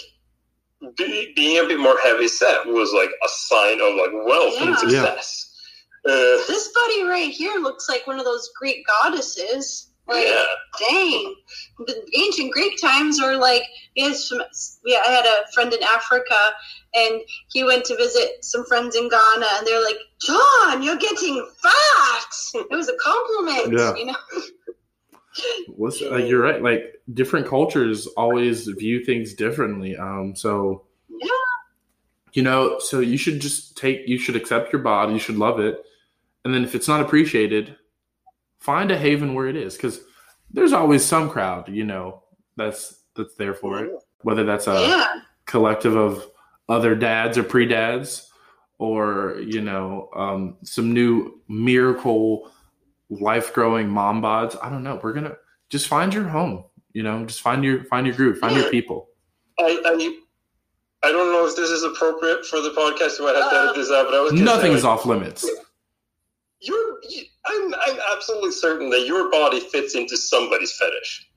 [0.96, 4.70] be, being a bit more heavy set was like a sign of like wealth and
[4.70, 4.76] Yeah.
[4.76, 5.52] success.
[6.04, 9.90] Uh, this buddy right here looks like one of those Greek goddesses.
[10.08, 10.44] Like, yeah,
[10.78, 11.34] dang.
[11.84, 13.64] The ancient Greek times are like,
[13.96, 14.40] we had some,
[14.84, 16.36] yeah, I had a friend in Africa
[16.94, 17.20] and
[17.52, 22.34] he went to visit some friends in Ghana and they're like, John, you're getting fat.
[22.70, 23.96] It was a compliment, Yeah.
[23.96, 24.16] you know?
[25.68, 26.62] What's like you're right.
[26.62, 29.96] Like different cultures always view things differently.
[29.96, 31.28] Um, so Yeah.
[32.32, 34.06] you know, so you should just take.
[34.06, 35.12] You should accept your body.
[35.12, 35.82] You should love it,
[36.44, 37.76] and then if it's not appreciated,
[38.60, 40.00] find a haven where it is, because
[40.50, 41.68] there's always some crowd.
[41.68, 42.22] You know,
[42.56, 43.90] that's that's there for it.
[44.22, 45.20] Whether that's a yeah.
[45.46, 46.26] collective of
[46.68, 48.30] other dads or pre-dads
[48.78, 52.50] or you know um, some new miracle
[53.10, 55.00] life growing mom bods i don't know.
[55.02, 55.36] We're gonna
[55.70, 59.08] just find your home you know just find your find your group find your people.
[59.58, 60.20] I, I
[61.02, 63.18] I don't know if this is appropriate for the podcast.
[63.18, 65.48] You might have to edit this out, but I was nothing is off limits.
[66.60, 71.28] You're, you, I'm, I'm absolutely certain that your body fits into somebody's fetish.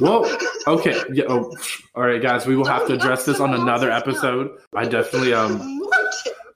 [0.00, 0.30] well
[0.66, 1.02] okay.
[1.12, 1.56] Yeah oh,
[1.94, 4.50] all right guys we will have to address this on another episode.
[4.76, 5.82] I definitely um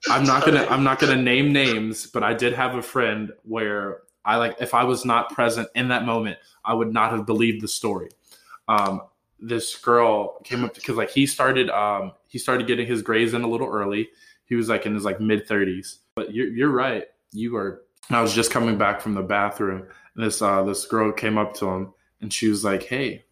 [0.07, 4.01] I'm not gonna I'm not gonna name names, but I did have a friend where
[4.25, 7.61] I like if I was not present in that moment, I would not have believed
[7.61, 8.09] the story.
[8.67, 9.01] Um,
[9.39, 13.43] this girl came up because like he started um, he started getting his grades in
[13.43, 14.09] a little early.
[14.45, 15.99] He was like in his like mid thirties.
[16.15, 17.05] But you're you're right.
[17.31, 17.83] You are.
[18.09, 21.53] I was just coming back from the bathroom, and this uh, this girl came up
[21.55, 23.25] to him, and she was like, "Hey,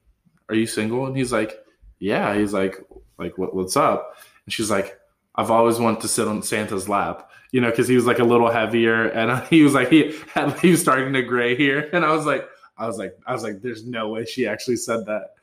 [0.49, 1.57] are you single?" And he's like,
[1.99, 2.77] "Yeah." He's like,
[3.17, 4.15] "Like what what's up?"
[4.45, 4.99] And she's like,
[5.35, 8.23] I've always wanted to sit on Santa's lap, you know, because he was like a
[8.23, 12.05] little heavier, and he was like he had he was starting to gray here, and
[12.05, 15.05] I was like, I was like, I was like, there's no way she actually said
[15.05, 15.35] that,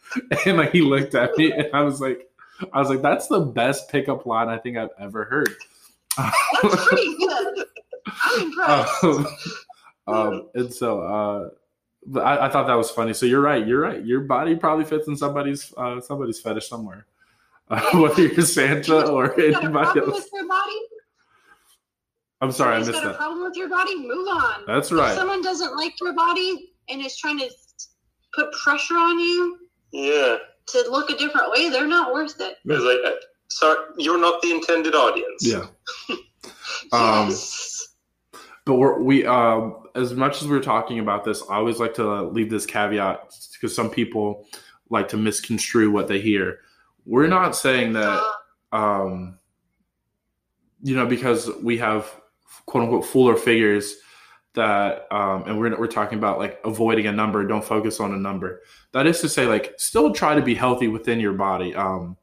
[0.47, 2.29] and like he looked at me, and I was like,
[2.73, 5.55] I was like, that's the best pickup line I think I've ever heard.
[6.17, 7.65] That's pretty good.
[8.07, 9.05] I'm impressed.
[9.05, 9.27] um,
[10.07, 11.51] um, and so, uh,
[12.07, 13.13] but I, I thought that was funny.
[13.15, 13.67] So you're right.
[13.67, 14.05] You're right.
[14.05, 17.07] Your body probably fits in somebody's uh, somebody's fetish somewhere,
[17.71, 20.07] uh, whether you're Santa or You anybody else.
[20.15, 20.77] with your body?
[22.43, 23.97] I'm sorry, I Somebody's missed got a problem with your body?
[23.97, 24.65] Move on.
[24.67, 25.15] That's If right.
[25.15, 27.51] someone doesn't like your body and is trying to
[28.35, 29.59] put pressure on you
[29.93, 30.37] Yeah,
[30.69, 32.57] to look a different way, they're not worth it.
[32.65, 33.15] it's like,
[33.51, 35.43] sorry, you're not the intended audience.
[35.47, 35.67] Yeah.
[36.93, 37.33] Um,
[38.65, 42.23] but we're, we, um, as much as we're talking about this, I always like to
[42.25, 44.47] leave this caveat because some people
[44.89, 46.61] like to misconstrue what they hear.
[47.07, 48.23] We're not saying that,
[48.73, 49.39] Uh, um,
[50.83, 52.11] you know, because we have
[52.67, 53.97] quote unquote fuller figures
[54.55, 58.17] that, um, and we're, we're talking about like avoiding a number, don't focus on a
[58.17, 58.63] number.
[58.93, 61.75] That is to say, like, still try to be healthy within your body.
[61.75, 62.17] Um,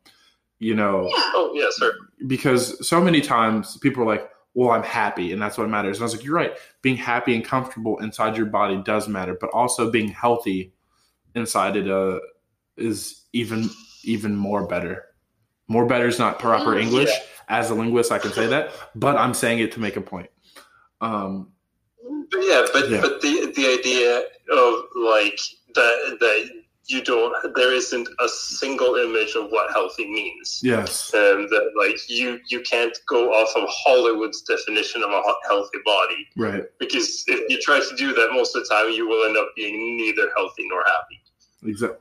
[0.59, 1.07] you know.
[1.13, 1.93] Oh, yeah, sir.
[2.25, 5.97] because so many times people are like, well, I'm happy and that's what matters.
[5.97, 6.53] And I was like, you're right.
[6.81, 10.73] Being happy and comfortable inside your body does matter, but also being healthy
[11.35, 12.19] inside it uh,
[12.75, 13.69] is even
[14.07, 15.05] even more better.
[15.67, 17.09] More better is not proper Mm, English.
[17.09, 17.23] yeah.
[17.49, 20.29] As a linguist, I can say that, but I'm saying it to make a point.
[21.01, 21.51] Um,
[22.31, 23.01] But yeah, but Yeah.
[23.01, 25.39] but the the idea of like
[25.75, 26.49] that that
[26.87, 30.59] you don't there isn't a single image of what healthy means.
[30.63, 35.79] yes, And that like you you can't go off of Hollywood's definition of a healthy
[35.85, 39.25] body right, because if you try to do that most of the time you will
[39.27, 41.17] end up being neither healthy nor happy.
[41.71, 41.99] exactly.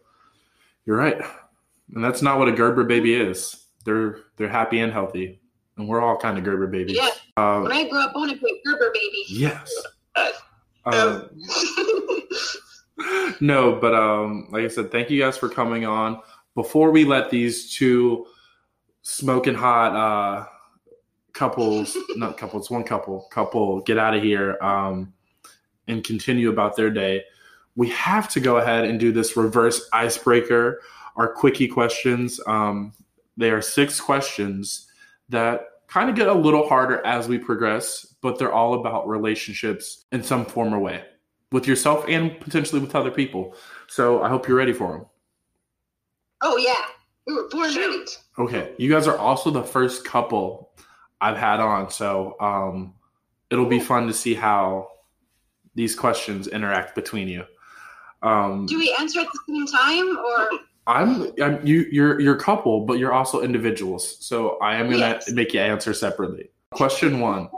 [0.86, 1.20] You're right,
[1.95, 3.64] and that's not what a Gerber baby is.
[3.84, 5.41] They're they're happy and healthy,
[5.76, 6.97] and we're all kind of Gerber babies.
[6.97, 7.11] Yeah.
[7.37, 9.24] Um, When I grew up, I want to be a Gerber baby.
[9.28, 9.72] Yes.
[10.89, 11.41] Uh, Um,
[13.41, 16.20] no, but um, like I said, thank you guys for coming on.
[16.55, 18.26] Before we let these two
[19.03, 20.47] smoking hot uh,
[21.32, 25.12] couples, not couples, one couple, couple get out of here um,
[25.89, 27.24] and continue about their day,
[27.74, 30.80] we have to go ahead and do this reverse icebreaker,
[31.16, 32.40] our quickie questions.
[32.46, 32.92] Um,
[33.36, 34.90] they are six questions
[35.28, 40.04] that kind of get a little harder as we progress, but they're all about relationships
[40.12, 41.04] in some form or way
[41.52, 43.54] with yourself and potentially with other people.
[43.86, 45.06] So I hope you're ready for them.
[46.42, 46.74] Oh yeah,
[47.26, 48.04] we were born ready.
[48.38, 50.70] Okay, you guys are also the first couple
[51.20, 52.94] I've had on, so um,
[53.50, 54.88] it'll be fun to see how
[55.74, 57.44] these questions interact between you.
[58.22, 60.48] Um, Do we answer at the same time or?
[60.87, 64.16] I'm, I'm you you're you're a couple, but you're also individuals.
[64.24, 65.30] So I am gonna Yes.
[65.30, 66.51] make you answer separately.
[66.70, 67.49] Question one: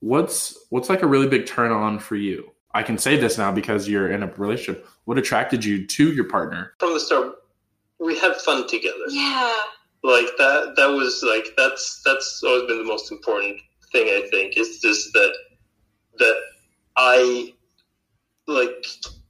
[0.00, 2.50] What's what's like a really big turn on for you?
[2.74, 4.86] I can say this now because you're in a relationship.
[5.04, 6.72] What attracted you to your partner?
[6.78, 7.34] From the start,
[7.98, 9.04] we had fun together.
[9.10, 9.52] Yeah.
[10.02, 13.60] like that that was like that's that's always been the most important
[13.92, 15.32] thing i think is just that
[16.18, 16.36] that
[16.96, 17.52] i
[18.48, 18.84] like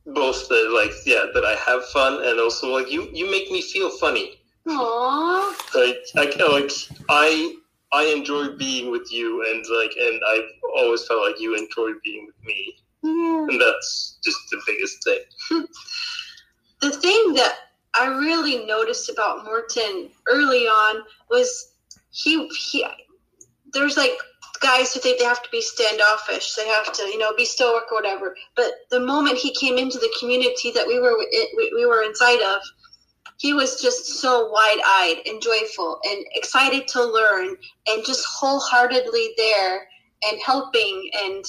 [0.07, 3.63] both that like yeah that i have fun and also like you you make me
[3.63, 5.55] feel funny Aww.
[5.75, 6.71] like i like
[7.09, 7.55] i
[7.93, 12.27] i enjoy being with you and like and i've always felt like you enjoy being
[12.27, 13.47] with me Yeah.
[13.49, 15.65] and that's just the biggest thing
[16.83, 17.55] The thing that
[17.95, 21.75] I really noticed about Marten early on was
[22.11, 22.85] he he.
[23.73, 24.19] There's like
[24.63, 27.85] guys who think they have to be standoffish, they have to you know be stoic
[27.91, 28.37] or whatever.
[28.57, 31.17] But the moment he came into the community that we were
[31.57, 32.63] we, we were inside of,
[33.39, 37.57] he was just so wide-eyed and joyful and excited to learn
[37.89, 39.89] and just wholeheartedly there
[40.25, 41.45] and helping and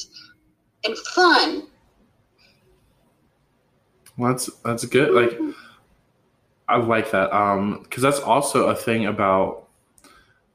[0.85, 1.67] and fun.
[4.17, 5.13] Well, that's that's good.
[5.13, 5.39] Like
[6.67, 7.35] I like that.
[7.35, 9.62] Um, because that's also a thing about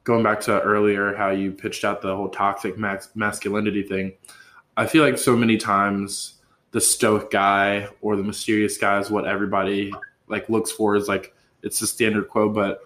[0.08, 4.10] going back to earlier how you pitched out the whole toxic max- masculinity thing.
[4.74, 6.36] I feel like so many times
[6.70, 9.92] the stoic guy or the mysterious guy is what everybody
[10.26, 12.80] like looks for is like it's the standard quote, but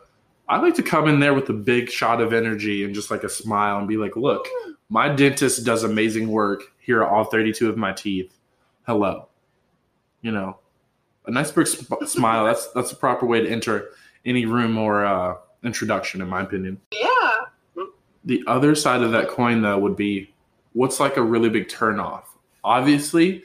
[0.49, 3.23] I like to come in there with a big shot of energy and just like
[3.23, 4.49] a smile and be like, look,
[4.89, 6.73] my dentist does amazing work.
[6.81, 8.37] Here are all 32 of my teeth.
[8.85, 9.29] Hello.
[10.23, 10.59] You know,
[11.27, 12.45] a nice big sp- smile.
[12.45, 13.91] That's that's a proper way to enter
[14.27, 15.35] any room or uh,
[15.65, 16.81] introduction, in my opinion.
[16.93, 17.85] Yeah.
[18.25, 20.33] The other side of that coin, though, would be
[20.75, 22.23] what's like a really big turnoff.
[22.65, 23.43] Obviously,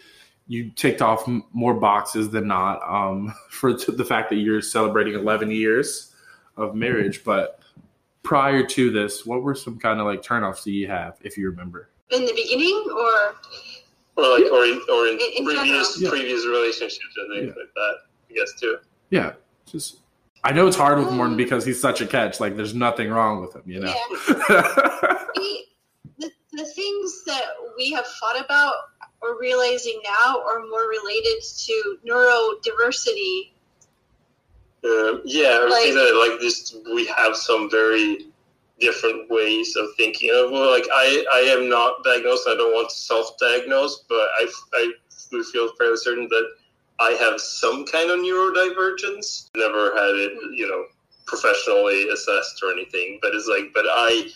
[0.47, 4.61] you ticked off m- more boxes than not um, for t- the fact that you're
[4.61, 6.13] celebrating 11 years
[6.57, 7.23] of marriage.
[7.23, 7.59] But
[8.23, 11.49] prior to this, what were some kind of like turnoffs that you have, if you
[11.49, 11.89] remember?
[12.11, 13.35] In the beginning, or
[14.15, 15.99] or like or in, or in, In- in previous general.
[15.99, 16.09] Yeah.
[16.09, 17.61] previous relationships and things Yeah.
[17.63, 17.95] like that
[18.29, 18.77] i guess too
[19.11, 19.33] Yeah,
[19.69, 19.97] just
[20.43, 22.39] I know it's hard with Marten because he's such a catch.
[22.39, 23.93] Like, there's nothing wrong with him, you know.
[25.37, 25.67] we,
[26.19, 27.43] the, the things that
[27.75, 28.73] we have thought about
[29.21, 33.51] or realizing now are more related to neurodiversity.
[34.83, 38.27] Um, yeah, I would say Like- that like this, we have some very
[38.79, 40.51] different ways of thinking of.
[40.51, 42.47] Well, like I, I am not diagnosed.
[42.47, 44.91] I don't want to self-diagnose, but I, I
[45.31, 46.47] we feel fairly certain that
[46.99, 49.49] I have some kind of neurodivergence.
[49.55, 50.85] Never had it, you know,
[51.25, 53.19] professionally assessed or anything.
[53.21, 54.29] But it's like, but I,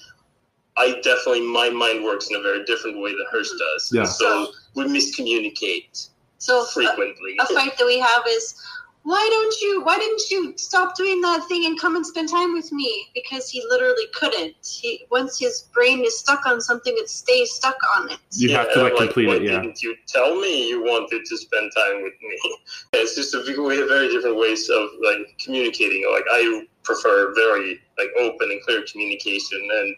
[0.78, 3.89] I definitely my mind works in a very different way than hers does.
[3.93, 4.04] Yeah.
[4.04, 7.36] So we miscommunicate So a, frequently.
[7.39, 8.62] a fight that we have is
[9.03, 12.53] why don't you why didn't you stop doing that thing and come and spend time
[12.53, 17.09] with me because he literally couldn't he once his brain is stuck on something it
[17.09, 19.61] stays stuck on it You have to like complete why it, yeah.
[19.61, 22.37] Didn't you tell me you wanted to spend time with me?
[22.93, 26.03] it's just a big way, very different ways of like communicating.
[26.13, 29.95] Like I prefer very like open and clear communication, and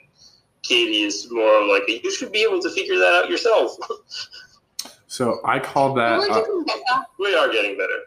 [0.64, 3.76] Katie is more of like you should be able to figure that out yourself.
[5.08, 6.18] So I call that.
[6.18, 7.06] We're Uh, doing better.
[7.20, 8.00] we are getting better.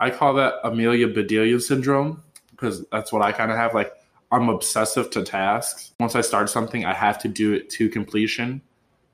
[0.00, 3.74] I call that Amelia Bedelia syndrome because that's what I kind of have.
[3.74, 3.92] Like,
[4.32, 5.92] I'm obsessive to tasks.
[6.00, 8.62] Once I start something, I have to do it to completion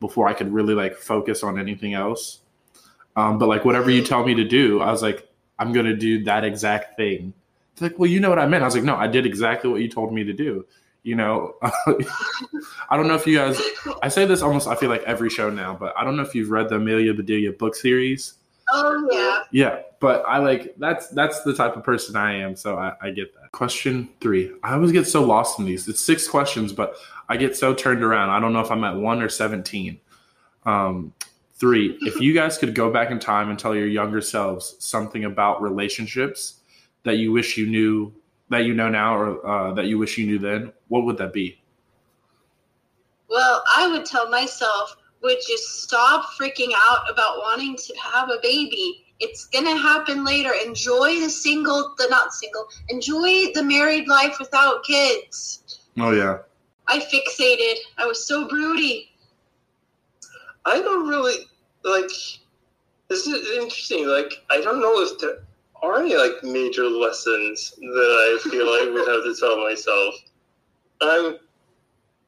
[0.00, 2.40] before I could really like focus on anything else.
[3.16, 6.22] Um, but like, whatever you tell me to do, I was like, I'm to do
[6.24, 7.32] that exact thing.
[7.72, 8.62] It's like, well, you know what I meant.
[8.62, 10.66] I was like, no, I did exactly what you told me to do.
[11.02, 13.60] You know, I don't know if you guys,
[14.02, 16.34] I say this almost, I feel like every show now, but I don't know if
[16.34, 18.34] you've read the Amelia Bedelia book series.
[18.76, 22.76] Oh yeah Yeah, but I like that's that's the type of person I am, so
[22.76, 23.52] I, I get that.
[23.52, 24.52] Question three.
[24.62, 25.88] I always get so lost in these.
[25.88, 26.96] It's six questions, but
[27.28, 28.30] I get so turned around.
[28.30, 30.00] I don't know if I'm at one or seventeen.
[30.64, 31.12] Um,
[31.54, 31.96] three.
[32.02, 35.62] If you guys could go back in time and tell your younger selves something about
[35.62, 36.60] relationships
[37.04, 38.12] that you wish you knew
[38.50, 41.32] that you know now or uh, that you wish you knew then, what would that
[41.32, 41.58] be?
[43.28, 48.38] Well, I would tell myself, would you stop freaking out about wanting to have a
[48.42, 49.04] baby?
[49.18, 50.52] It's gonna happen later.
[50.52, 52.68] Enjoy the single, the not single.
[52.88, 55.80] Enjoy the married life without kids.
[55.98, 56.38] Oh yeah.
[56.86, 57.76] I fixated.
[57.98, 59.10] I was so broody.
[60.64, 61.46] I don't really
[61.84, 62.10] like.
[63.08, 64.06] This is interesting.
[64.06, 65.38] Like, I don't know if there
[65.82, 70.14] are any like major lessons that I feel I would have to tell myself.
[71.00, 71.38] I'm.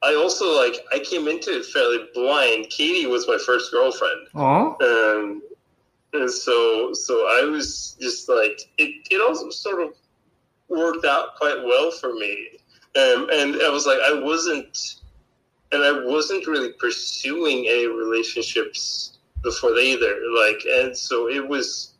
[0.02, 0.76] I also like.
[0.92, 2.70] I came into it fairly blind.
[2.70, 4.28] Katie was my first girlfriend.
[4.34, 4.76] Aw.
[4.80, 5.42] Um,
[6.12, 9.94] and so, so I was just like, it, it also sort of
[10.68, 12.48] worked out quite well for me.
[12.96, 14.96] Um, and I was like, I wasn't,
[15.72, 20.18] and I wasn't really pursuing any relationships before that either.
[20.34, 21.92] Like, and so it was,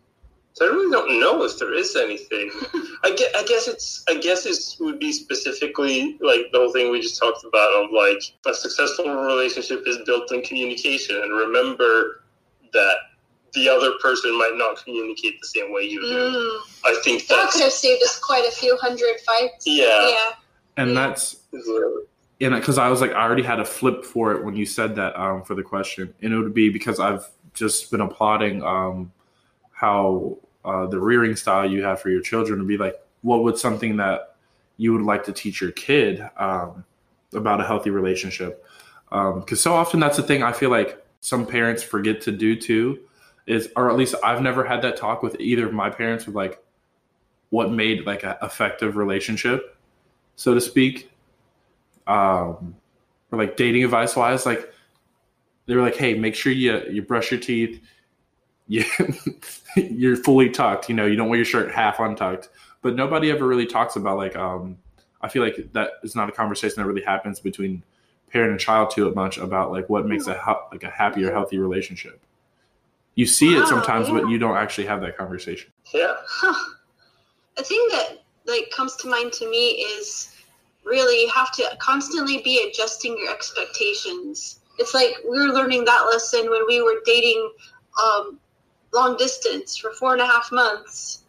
[0.59, 2.51] so I really don't know if there is anything.
[3.05, 6.90] I guess, I guess it's, I guess it would be specifically like the whole thing
[6.90, 12.24] we just talked about of like a successful relationship is built in communication and remember
[12.72, 12.97] that
[13.55, 16.09] the other person might not communicate the same way you do.
[16.09, 16.59] Mm.
[16.86, 19.64] I think That could have saved us quite a few hundred fights.
[19.64, 20.09] yeah.
[20.09, 20.30] Yeah.
[20.76, 20.94] And Yeah.
[20.94, 21.36] that's
[22.40, 24.97] and because I was like, I already had a flip for it when you said
[24.97, 29.12] that um, for the question, and it would be because I've just been applauding um,
[29.72, 30.39] how
[30.69, 33.97] uh, the rearing style you have for your children would be like, what would something
[33.97, 34.36] that
[34.77, 36.85] you would like to teach your kid um,
[37.32, 38.65] about a healthy relationship?
[39.11, 43.01] Because so often that's the thing I feel like some parents forget to do too,
[43.47, 46.35] is or at least I've never had that talk with either of my parents of
[46.35, 46.62] like
[47.49, 49.74] what made like an effective relationship,
[50.36, 51.11] so to speak
[52.07, 52.77] um,
[53.32, 54.70] or like dating advice wise, like
[55.65, 57.81] they were like, "Hey, make sure you you brush your teeth,
[58.69, 58.85] you
[59.77, 60.89] you're fully tucked.
[60.89, 62.51] You know, you don't wear your shirt half untucked."
[62.81, 64.78] But nobody ever really talks about like um,
[65.20, 67.82] I feel like that is not a conversation that really happens between
[68.31, 71.32] parent and child too much about like what makes a hea- like a happy or
[71.32, 72.20] healthy relationship.
[73.15, 74.28] You see it Wow, sometimes, but yeah.
[74.28, 75.73] you don't actually have that conversation.
[75.93, 76.15] Yeah.
[76.24, 76.74] Huh.
[77.57, 80.36] A thing that like comes to mind to me is
[80.85, 84.61] really you have to constantly be adjusting your expectations.
[84.78, 87.51] It's like we were learning that lesson when we were dating
[88.01, 88.39] um,
[88.93, 91.24] long distance for four and a half months.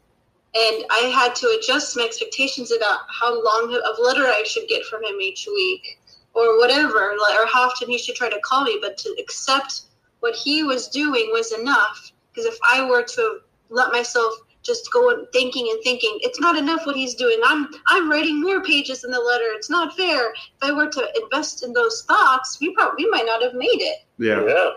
[0.55, 4.83] And I had to adjust my expectations about how long of letter I should get
[4.85, 5.99] from him each week
[6.33, 8.79] or whatever, or how often he should try to call me.
[8.81, 9.81] But to accept
[10.21, 12.11] what he was doing was enough.
[12.31, 14.33] Because if I were to let myself
[14.63, 17.39] just go and thinking and thinking, it's not enough what he's doing.
[17.45, 19.45] I'm I'm writing more pages in the letter.
[19.49, 20.31] It's not fair.
[20.31, 23.67] If I were to invest in those thoughts, we probably we might not have made
[23.67, 23.99] it.
[24.17, 24.69] Yeah, Yeah.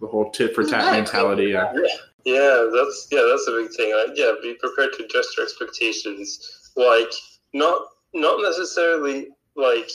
[0.00, 1.46] The whole tit for tat mentality.
[1.46, 1.72] Yeah.
[2.24, 3.94] Yeah, that's yeah, that's a big thing.
[3.94, 6.72] Like, yeah, be prepared to adjust your expectations.
[6.76, 7.12] Like,
[7.54, 7.82] not
[8.14, 9.88] not necessarily like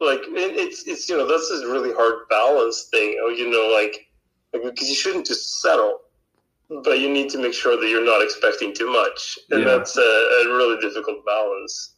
[0.00, 3.18] like it's it's you know that's a really hard balance thing.
[3.20, 4.06] Oh, you know, like
[4.52, 6.02] because you shouldn't just settle,
[6.84, 9.66] but you need to make sure that you're not expecting too much, and Yeah.
[9.66, 11.96] that's a, a really difficult balance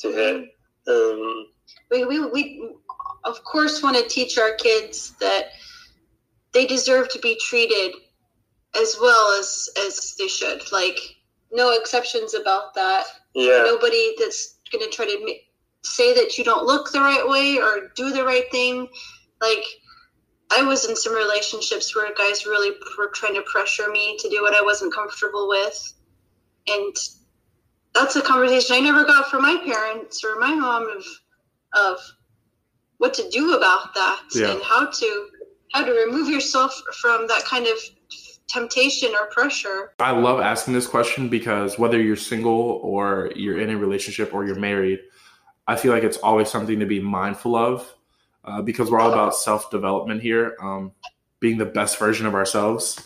[0.00, 0.50] to hit.
[0.88, 1.46] Um,
[1.90, 2.68] We, we we
[3.24, 5.46] of course want to teach our kids that
[6.56, 7.92] they deserve to be treated
[8.80, 10.62] as well as as they should.
[10.72, 10.98] Like
[11.52, 13.04] no exceptions about that.
[13.34, 15.42] yeah, nobody that's going to try to ma-
[15.84, 18.88] say that you don't look the right way or do the right thing.
[19.40, 19.64] Like,
[20.50, 24.42] I was in some relationships where guys really were trying to pressure me to do
[24.42, 25.92] what I wasn't comfortable with.
[26.68, 26.96] And
[27.94, 31.04] that's a conversation I never got from my parents or my mom of,
[31.84, 31.98] of
[32.98, 34.52] what to do about that Yeah.
[34.52, 35.28] and how to
[35.72, 37.76] how to remove yourself from that kind of
[38.48, 39.92] temptation or pressure.
[39.98, 44.46] I love asking this question because whether you're single or you're in a relationship or
[44.46, 45.00] you're married,
[45.66, 47.92] I feel like it's always something to be mindful of
[48.44, 50.92] uh, because we're all about self development here, um,
[51.40, 53.00] being the best version of ourselves.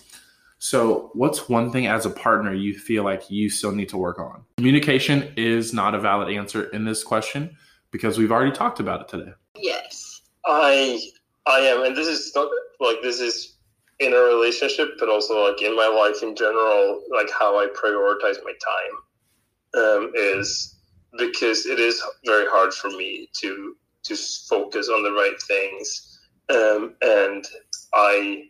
[0.59, 4.19] So, what's one thing as a partner you feel like you still need to work
[4.19, 4.45] on?
[4.59, 7.57] Communication is not a valid answer in this question
[7.91, 9.33] because we've already talked about it today.
[9.57, 10.21] Yes.
[10.45, 11.01] I
[11.47, 12.51] I am, and this is not
[12.81, 13.57] like this is
[13.99, 18.37] in a relationship, but also like in my life in general, like how I prioritize
[18.45, 20.77] my time um, is
[21.19, 26.95] because it is very hard for me to to focus on the right things, um,
[27.03, 27.47] and
[27.93, 28.45] I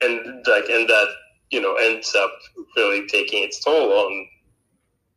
[0.00, 1.08] and like and that
[1.50, 2.32] you know ends up
[2.76, 4.26] really taking its toll on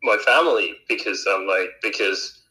[0.03, 2.42] my family because I'm like because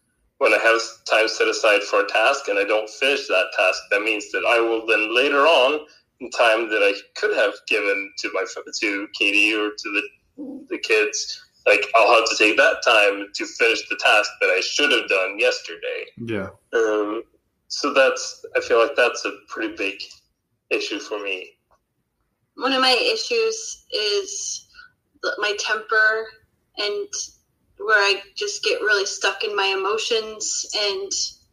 [0.42, 3.80] when I have time set aside for a task and I don't finish that task,
[3.92, 5.86] that means that I will then later on,
[6.18, 8.44] in time that I could have given to my
[8.80, 9.88] to Katie or to
[10.36, 14.48] the the kids, like I'll have to take that time to finish the task that
[14.48, 16.06] I should have done yesterday.
[16.16, 16.48] Yeah.
[16.72, 17.22] Um,
[17.68, 19.94] so that's I feel like that's a pretty big
[20.70, 21.50] issue for me.
[22.56, 24.66] One of my issues is
[25.38, 26.26] my temper
[26.78, 27.06] and
[27.84, 31.10] where I just get really stuck in my emotions and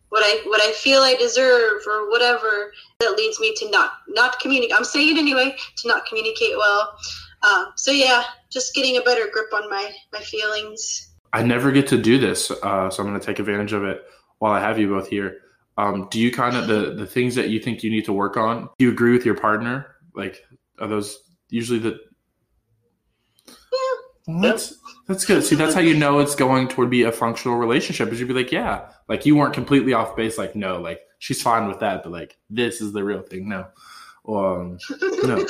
[0.10, 4.40] what I what I feel I deserve or whatever that leads me to not not
[4.40, 4.76] communicate.
[4.76, 6.98] I'm saying it anyway to not communicate well.
[7.44, 11.14] Um, so yeah, just getting a better grip on my my feelings.
[11.32, 14.02] I never get to do this, uh, so I'm going to take advantage of it
[14.40, 15.42] while I have you both here.
[15.78, 18.36] Um, do you kind of the the things that you think you need to work
[18.36, 18.70] on?
[18.78, 19.96] Do you agree with your partner?
[20.16, 20.44] Like,
[20.80, 21.98] are those usually the?
[23.48, 24.09] Yeah.
[24.30, 24.78] Well, that's
[25.08, 25.44] that's good.
[25.44, 28.12] See, that's how you know it's going toward be a functional relationship.
[28.12, 30.38] Is you'd be like, yeah, like you weren't completely off base.
[30.38, 33.50] Like, no, like she's fine with that, but like this is the real thing.
[33.50, 33.66] No,
[34.28, 34.78] um,
[35.24, 35.48] No.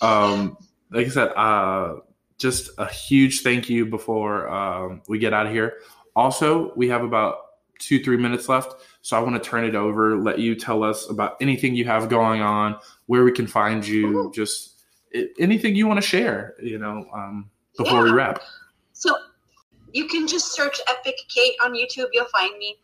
[0.00, 0.56] um,
[0.90, 2.00] like I said, uh,
[2.38, 5.74] just a huge thank you before um, we get out of here.
[6.16, 7.36] Also, we have about
[7.78, 8.74] two, three minutes left.
[9.02, 12.08] So I want to turn it over, let you tell us about anything you have
[12.08, 14.32] going on, where we can find you, Ooh.
[14.34, 14.77] just
[15.38, 18.40] anything you want to share, you know, um, before we wrap.
[18.92, 19.16] So
[19.92, 22.08] you can just search Epic Kate on YouTube.
[22.12, 22.76] You'll find me.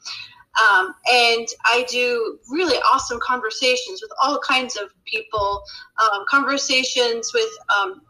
[0.62, 5.64] Um, and I do really awesome conversations with all kinds of people,
[6.00, 8.02] um, conversations with um,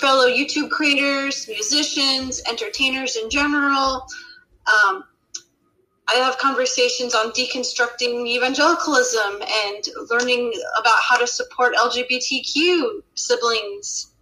[0.00, 4.06] fellow YouTube creators, musicians, entertainers in general.
[6.08, 14.12] I have conversations on deconstructing evangelicalism and learning about how to support LGBTQ siblings.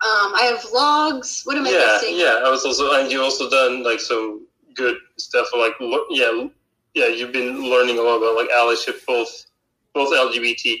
[0.00, 1.46] Um, I have vlogs.
[1.46, 2.16] What am I yeah, missing?
[2.16, 2.42] yeah.
[2.44, 5.46] I was also, and you also done like some good stuff.
[5.56, 5.74] Like,
[6.10, 6.46] yeah,
[6.94, 7.06] yeah.
[7.06, 9.46] You've been learning a lot about like allyship, both
[9.94, 10.76] both LGBT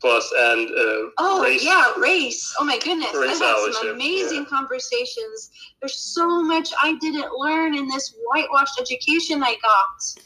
[0.00, 1.64] plus and uh, Oh race.
[1.64, 2.54] yeah, race.
[2.58, 4.48] Oh my goodness, Race I've had some amazing yeah.
[4.48, 5.50] conversations.
[5.80, 10.22] There's so much I didn't learn in this whitewashed education I got,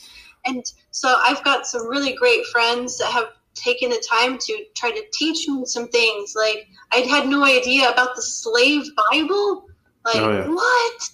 [0.46, 4.90] and so I've got some really great friends that have taken the time to try
[4.90, 6.34] to teach me some things.
[6.36, 9.66] Like I had no idea about the slave Bible.
[10.04, 10.48] Like Oh, yeah.
[10.48, 11.10] what?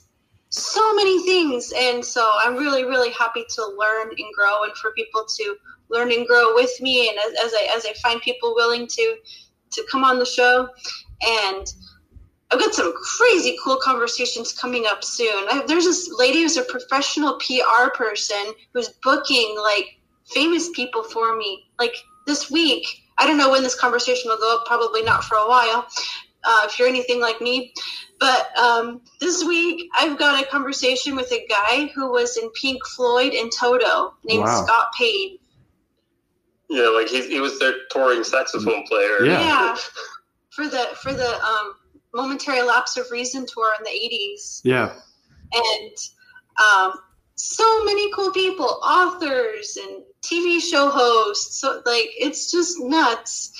[0.50, 4.92] So many things, and so I'm really, really happy to learn and grow, and for
[4.92, 5.56] people to
[5.90, 9.16] learn and grow with me and as, as i as i find people willing to
[9.70, 10.68] to come on the show.
[11.26, 11.66] And
[12.50, 15.46] i've got some crazy cool conversations coming up soon.
[15.50, 19.86] I, there's this lady who's a professional pr person who's booking like
[20.26, 21.94] famous people for me like
[22.26, 22.86] this week.
[23.18, 25.86] I don't know when this conversation will go up probably not for a while
[26.44, 27.72] uh, if you're anything like me.
[28.18, 32.84] But um, this week i've got a conversation with a guy who was in pink
[32.86, 34.64] floyd and toto named Wow.
[34.64, 35.38] scott page
[36.68, 39.24] Yeah, like he, he was their touring saxophone player.
[39.24, 39.40] Yeah.
[39.40, 39.76] Yeah.
[40.50, 41.74] for the for the um,
[42.14, 44.94] momentary lapse of reason tour in the 80s Yeah.
[45.52, 45.96] and
[46.64, 46.92] um,
[47.34, 53.52] so many cool people authors and tv show hosts so like it's just nuts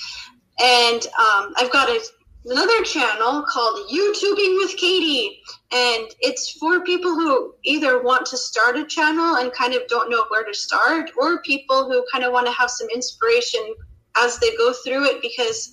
[0.59, 2.01] and um, i've got a,
[2.47, 8.76] another channel called youtubing with katie and it's for people who either want to start
[8.76, 12.32] a channel and kind of don't know where to start or people who kind of
[12.32, 13.74] want to have some inspiration
[14.16, 15.72] as they go through it because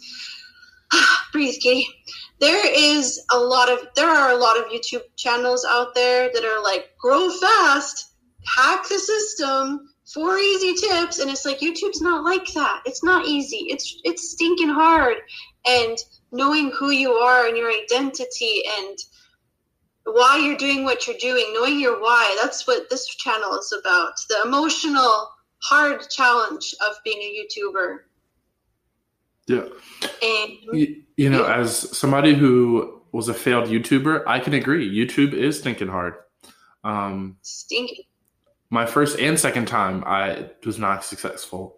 [1.31, 1.87] breathe katie.
[2.39, 6.43] There is a lot of there are a lot of youtube channels out there that
[6.43, 8.15] are like grow fast
[8.45, 12.81] hack the system four easy tips and it's like youtube's not like that.
[12.85, 13.67] It's not easy.
[13.69, 15.17] It's it's stinking hard.
[15.65, 15.97] And
[16.31, 18.97] knowing who you are and your identity and
[20.05, 24.13] why you're doing what you're doing knowing your why that's what this channel is about
[24.29, 27.99] the emotional hard challenge of being a youtuber
[29.47, 29.67] Yeah.
[30.21, 34.89] and You, you know, as somebody who was a failed YouTuber, I can agree.
[34.89, 36.15] YouTube is thinking hard.
[36.83, 38.05] Um, stinking
[38.73, 41.77] my first and second time, I was not successful.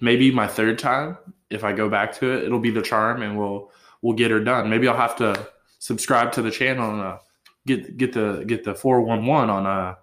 [0.00, 1.16] Maybe my third time,
[1.48, 3.70] if I go back to it, it'll be the charm, and we'll
[4.02, 4.68] we'll get her done.
[4.68, 7.18] Maybe I'll have to subscribe to the channel and uh,
[7.66, 9.94] get get the get the four one one on uh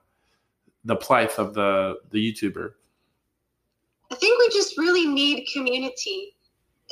[0.85, 2.73] the plight of the the YouTuber.
[4.11, 6.35] I think we just really need community.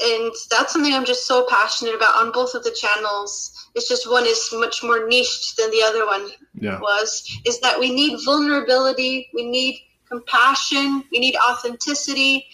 [0.02, 3.68] And that's something I'm just so passionate about on both of the channels.
[3.76, 7.30] It's just one is much more niched than the other one Yeah, was.
[7.46, 12.48] Is that we need vulnerability, we need compassion, we need authenticity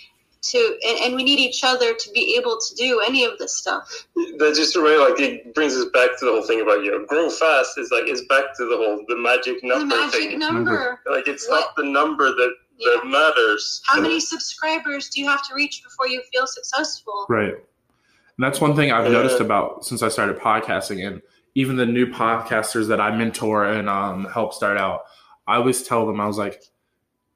[0.52, 3.56] to and, and we need each other to be able to do any of this
[3.56, 4.08] stuff.
[4.16, 7.06] That just really like it brings us back to the whole thing about you know
[7.06, 10.30] grow fast is like it's back to the whole the magic number The number magic
[10.32, 10.40] thing.
[10.40, 11.00] number.
[11.10, 11.60] Like it's What?
[11.62, 12.90] not the number that Yeah.
[13.02, 13.82] that matters.
[13.86, 17.26] How many subscribers do you have to reach before you feel successful?
[17.30, 17.54] right.
[17.54, 19.12] And that's one thing I've Yeah.
[19.14, 21.22] noticed about since I started podcasting, and
[21.56, 25.04] even the new podcasters that I mentor and um, help start out,
[25.48, 26.62] I always tell them, I was like,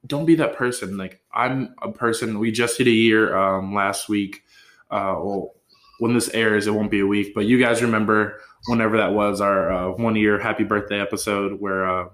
[0.05, 0.97] don't be that person.
[0.97, 2.39] Like I'm a person.
[2.39, 4.43] We just hit a year um, last week.
[4.89, 5.55] Uh, well,
[5.99, 9.41] when this airs, it won't be a week, but you guys remember whenever that was
[9.41, 11.87] our uh, one year happy birthday episode where.
[11.87, 12.09] Uh,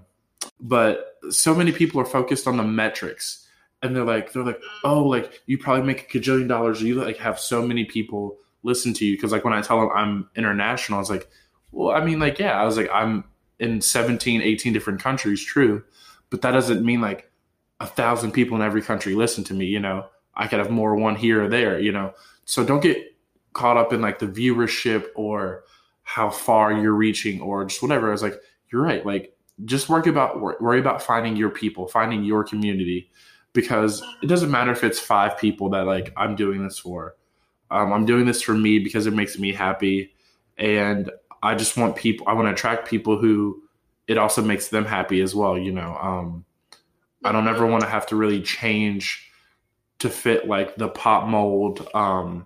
[0.59, 3.47] but so many people are focused on the metrics,
[3.81, 6.81] and they're like, they're like, oh, like you probably make a gajillion dollars.
[6.81, 9.89] You like have so many people listen to you because like when I tell them
[9.93, 11.29] I'm international, I was like,
[11.71, 13.25] well, I mean, like yeah, I was like I'm
[13.59, 15.83] in 17, 18 different countries, true,
[16.29, 17.29] but that doesn't mean like
[17.79, 19.65] a thousand people in every country listen to me.
[19.65, 21.79] You know, I could have more one here or there.
[21.79, 22.13] You know,
[22.45, 23.15] so don't get
[23.53, 25.63] caught up in like the viewership or
[26.03, 28.09] how far you're reaching or just whatever.
[28.09, 28.39] I was like,
[28.71, 29.05] you're right.
[29.05, 33.09] Like, just worry about worry about finding your people, finding your community,
[33.53, 37.15] because it doesn't matter if it's five people that like I'm doing this for.
[37.71, 40.13] Um, I'm doing this for me because it makes me happy,
[40.57, 41.09] and
[41.41, 42.27] I just want people.
[42.27, 43.63] I want to attract people who
[44.07, 45.57] it also makes them happy as well.
[45.57, 46.45] You know, um,
[47.25, 49.29] I don't ever want to have to really change
[49.99, 52.45] to fit like the pop mold um,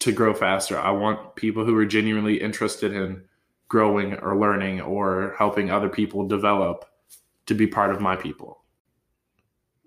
[0.00, 0.78] to grow faster.
[0.78, 3.22] I want people who are genuinely interested in
[3.68, 6.86] growing or learning or helping other people develop
[7.46, 8.62] to be part of my people.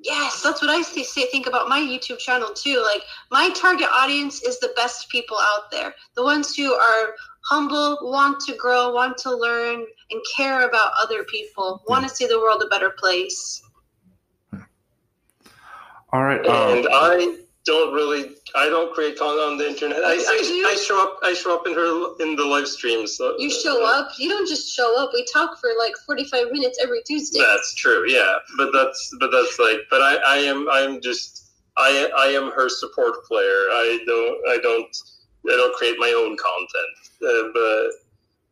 [0.04, 2.84] Yes, that's what I say, think about my YouTube channel too.
[2.84, 5.94] Like my target audience is the best people out there.
[6.16, 7.14] The ones who are
[7.46, 12.26] humble, want to grow, want to learn, and care about other people, want to see
[12.26, 13.62] the world a better place.
[16.14, 16.46] All right.
[16.46, 20.04] Um, and I don't really, I don't create content on the internet.
[20.04, 23.16] I, I, I, show up, I show up in her in the live streams.
[23.16, 24.12] So, you show uh, up.
[24.18, 25.12] You don't just show up.
[25.14, 27.40] We talk for like forty five minutes every Tuesday.
[27.40, 28.10] That's true.
[28.10, 32.26] Yeah, but that's but that's like, but I, I am, I am just, I, I
[32.28, 33.46] am her support player.
[33.46, 34.98] I don't, I don't,
[35.48, 36.98] I don't create my own content.
[37.24, 37.92] Uh, but,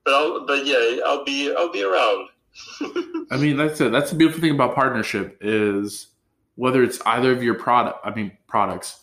[0.05, 2.29] but I'll, but yeah, I'll be, I'll be around.
[3.31, 3.91] I mean, that's it.
[3.91, 6.07] That's the beautiful thing about partnership is
[6.59, 8.99] whether it's either of your product, I mean products,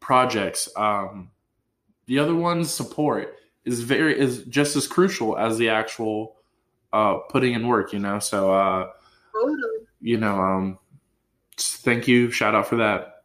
[0.00, 1.30] projects, um,
[2.06, 6.34] the other one's support is very is just as crucial as the actual
[6.92, 7.92] uh, putting in work.
[7.92, 8.90] You know, so uh,
[10.00, 10.78] you know, um,
[11.56, 13.22] thank you, shout out for that.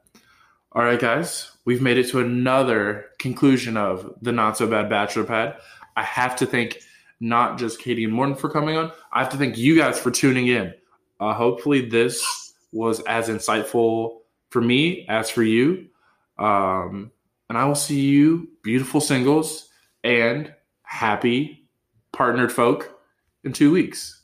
[0.74, 5.24] All right, guys, we've made it to another conclusion of the Not So Bad Bachelor
[5.24, 5.58] Pad.
[5.96, 6.78] I have to thank
[7.20, 8.92] not just Katie and Marten for coming on.
[9.12, 10.72] I have to thank you guys for tuning in.
[11.20, 14.20] Uh, hopefully, this was as insightful
[14.50, 15.88] for me as for you.
[16.38, 17.12] Um,
[17.50, 19.70] and I will see you, beautiful singles
[20.04, 20.54] and
[20.84, 21.68] happy
[22.14, 22.98] partnered folk,
[23.44, 24.21] in two weeks.